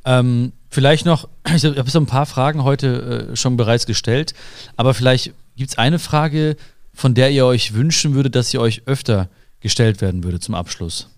[0.05, 4.35] Ähm, vielleicht noch, ich habe so ein paar Fragen heute äh, schon bereits gestellt,
[4.77, 6.57] aber vielleicht gibt es eine Frage,
[6.93, 9.29] von der ihr euch wünschen würdet, dass sie euch öfter
[9.61, 11.11] gestellt werden würde zum Abschluss.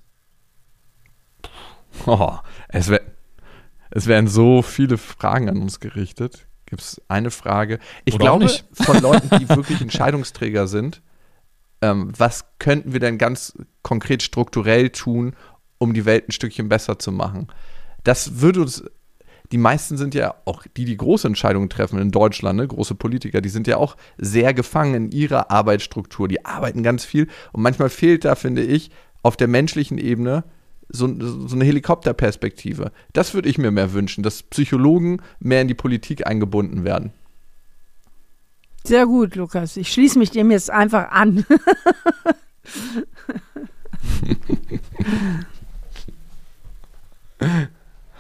[2.07, 2.37] Oh,
[2.69, 3.01] es, wär,
[3.91, 6.47] es werden so viele Fragen an uns gerichtet.
[6.67, 7.79] Gibt es eine Frage?
[8.05, 8.65] Ich Oder glaube, nicht.
[8.73, 11.03] von Leuten, die wirklich Entscheidungsträger sind,
[11.83, 15.35] ähm, was könnten wir denn ganz konkret strukturell tun,
[15.81, 17.49] um die Welt ein Stückchen besser zu machen?
[18.05, 18.85] Das würde uns.
[19.51, 23.41] Die meisten sind ja auch die, die große Entscheidungen treffen in Deutschland, ne, große Politiker,
[23.41, 26.29] die sind ja auch sehr gefangen in ihrer Arbeitsstruktur.
[26.29, 28.93] Die arbeiten ganz viel und manchmal fehlt da, finde ich,
[29.25, 30.45] auf der menschlichen Ebene
[30.89, 32.93] so, so eine Helikopterperspektive.
[33.13, 37.13] Das würde ich mir mehr wünschen, dass Psychologen mehr in die Politik eingebunden werden.
[38.85, 39.77] Sehr gut, Lukas.
[39.77, 41.45] Ich schließe mich dem jetzt einfach an.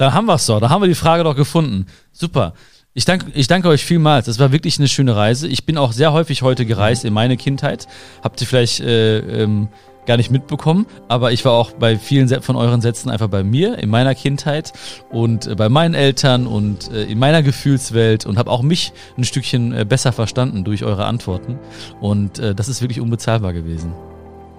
[0.00, 1.84] Da haben wir es doch, da haben wir die Frage doch gefunden.
[2.10, 2.54] Super.
[2.94, 4.24] Ich danke, ich danke euch vielmals.
[4.24, 5.46] Das war wirklich eine schöne Reise.
[5.46, 7.86] Ich bin auch sehr häufig heute gereist in meine Kindheit.
[8.24, 9.68] Habt ihr vielleicht äh, ähm,
[10.06, 13.76] gar nicht mitbekommen, aber ich war auch bei vielen von euren Sätzen einfach bei mir,
[13.78, 14.72] in meiner Kindheit
[15.10, 19.24] und äh, bei meinen Eltern und äh, in meiner Gefühlswelt und habe auch mich ein
[19.24, 21.58] Stückchen äh, besser verstanden durch eure Antworten.
[22.00, 23.92] Und äh, das ist wirklich unbezahlbar gewesen.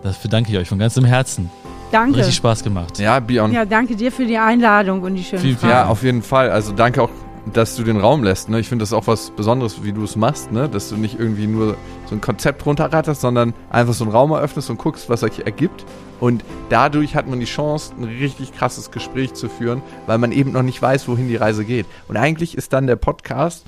[0.03, 1.49] Dafür danke ich euch von ganzem Herzen.
[1.91, 2.19] Danke.
[2.19, 2.99] Richtig Spaß gemacht.
[2.99, 3.51] Ja, Björn.
[3.51, 5.71] Ja, danke dir für die Einladung und die schönen Vielen, Fragen.
[5.71, 6.49] Ja, auf jeden Fall.
[6.49, 7.09] Also danke auch,
[7.53, 8.49] dass du den Raum lässt.
[8.49, 8.59] Ne?
[8.59, 10.69] Ich finde das auch was Besonderes, wie du es machst, ne?
[10.69, 11.75] dass du nicht irgendwie nur
[12.05, 15.85] so ein Konzept runterratterst, sondern einfach so einen Raum eröffnest und guckst, was sich ergibt.
[16.19, 20.51] Und dadurch hat man die Chance, ein richtig krasses Gespräch zu führen, weil man eben
[20.51, 21.87] noch nicht weiß, wohin die Reise geht.
[22.07, 23.65] Und eigentlich ist dann der Podcast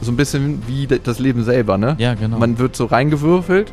[0.00, 1.76] so ein bisschen wie das Leben selber.
[1.76, 1.96] Ne?
[1.98, 2.38] Ja, genau.
[2.38, 3.72] Man wird so reingewürfelt,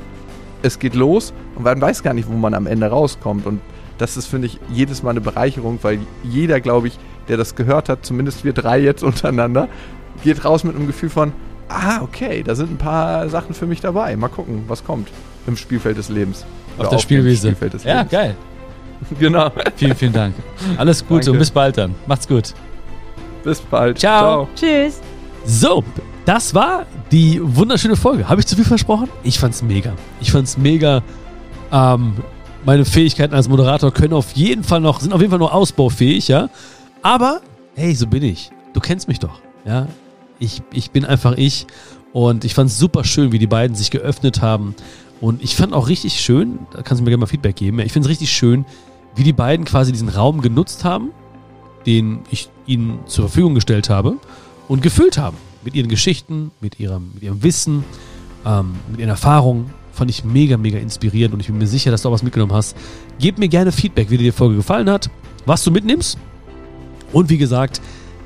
[0.63, 3.45] es geht los und man weiß gar nicht, wo man am Ende rauskommt.
[3.45, 3.61] Und
[3.97, 7.89] das ist, finde ich, jedes Mal eine Bereicherung, weil jeder, glaube ich, der das gehört
[7.89, 9.67] hat, zumindest wir drei jetzt untereinander,
[10.23, 11.31] geht raus mit einem Gefühl von,
[11.69, 14.15] ah, okay, da sind ein paar Sachen für mich dabei.
[14.15, 15.09] Mal gucken, was kommt
[15.47, 16.45] im Spielfeld des Lebens.
[16.77, 17.47] auf der dem Spielwiese.
[17.47, 18.11] Spielfeld des Ja, Lebens.
[18.11, 18.35] geil.
[19.19, 19.51] Genau.
[19.75, 20.33] Vielen, vielen Dank.
[20.77, 21.31] Alles Gute Danke.
[21.31, 21.93] und bis bald dann.
[22.07, 22.53] Macht's gut.
[23.43, 23.99] Bis bald.
[23.99, 24.47] Ciao.
[24.55, 25.01] Tschüss.
[25.45, 25.83] So,
[26.25, 28.27] das war die wunderschöne Folge.
[28.29, 29.09] Habe ich zu viel versprochen?
[29.23, 29.91] Ich fand's mega.
[30.21, 31.03] Ich fand's mega.
[31.73, 32.13] Ähm,
[32.65, 36.27] meine Fähigkeiten als Moderator können auf jeden Fall noch, sind auf jeden Fall noch ausbaufähig,
[36.27, 36.49] ja.
[37.01, 37.41] Aber,
[37.75, 38.51] hey, so bin ich.
[38.73, 39.87] Du kennst mich doch, ja.
[40.39, 41.67] Ich, ich bin einfach ich.
[42.11, 44.75] Und ich fand's super schön, wie die beiden sich geöffnet haben.
[45.21, 47.93] Und ich fand auch richtig schön, da kannst du mir gerne mal Feedback geben, ich
[47.93, 48.65] finde es richtig schön,
[49.15, 51.11] wie die beiden quasi diesen Raum genutzt haben,
[51.85, 54.17] den ich ihnen zur Verfügung gestellt habe
[54.67, 57.85] und gefüllt haben mit ihren Geschichten, mit ihrem, mit ihrem Wissen,
[58.45, 59.73] ähm, mit ihren Erfahrungen.
[59.95, 62.51] Fand ich mega, mega inspirierend und ich bin mir sicher, dass du auch was mitgenommen
[62.51, 62.75] hast.
[63.17, 65.09] Gib mir gerne Feedback, wie dir die Folge gefallen hat,
[65.45, 66.17] was du mitnimmst.
[67.13, 67.79] Und wie gesagt,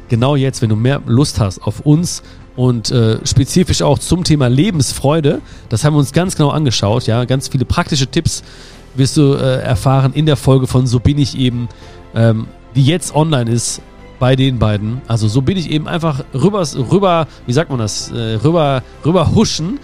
[0.07, 2.23] genau jetzt, wenn du mehr Lust hast auf uns
[2.55, 7.23] und äh, spezifisch auch zum Thema Lebensfreude, das haben wir uns ganz genau angeschaut, ja,
[7.25, 8.43] ganz viele praktische Tipps
[8.95, 11.69] wirst du äh, erfahren in der Folge von So bin ich eben,
[12.15, 13.79] ähm, die jetzt online ist
[14.19, 15.01] bei den beiden.
[15.07, 19.33] Also so bin ich eben einfach rüber, rüber wie sagt man das, äh, rüber, rüber
[19.33, 19.79] huschen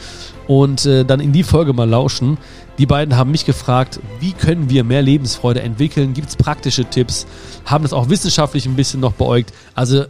[0.48, 2.38] und äh, dann in die Folge mal lauschen.
[2.78, 6.14] Die beiden haben mich gefragt, wie können wir mehr Lebensfreude entwickeln?
[6.14, 7.26] Gibt es praktische Tipps?
[7.66, 9.54] Haben das auch wissenschaftlich ein bisschen noch beäugt.
[9.74, 10.06] Also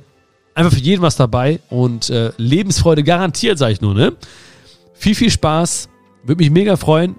[0.56, 4.14] einfach für jeden was dabei und äh, Lebensfreude garantiert, sage ich nur, ne?
[4.94, 5.90] Viel, viel Spaß.
[6.24, 7.16] Würde mich mega freuen,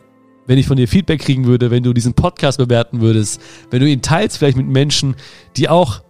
[0.46, 3.40] wenn ich von dir Feedback kriegen würde, wenn du diesen Podcast bewerten würdest,
[3.70, 5.14] wenn du ihn teilst vielleicht mit Menschen,
[5.56, 6.02] die auch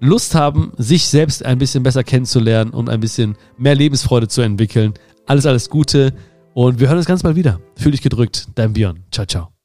[0.00, 4.94] Lust haben, sich selbst ein bisschen besser kennenzulernen und ein bisschen mehr Lebensfreude zu entwickeln.
[5.26, 6.14] Alles, alles Gute
[6.54, 7.60] und wir hören uns ganz bald wieder.
[7.76, 9.04] Fühl dich gedrückt, dein Björn.
[9.10, 9.59] Ciao, ciao.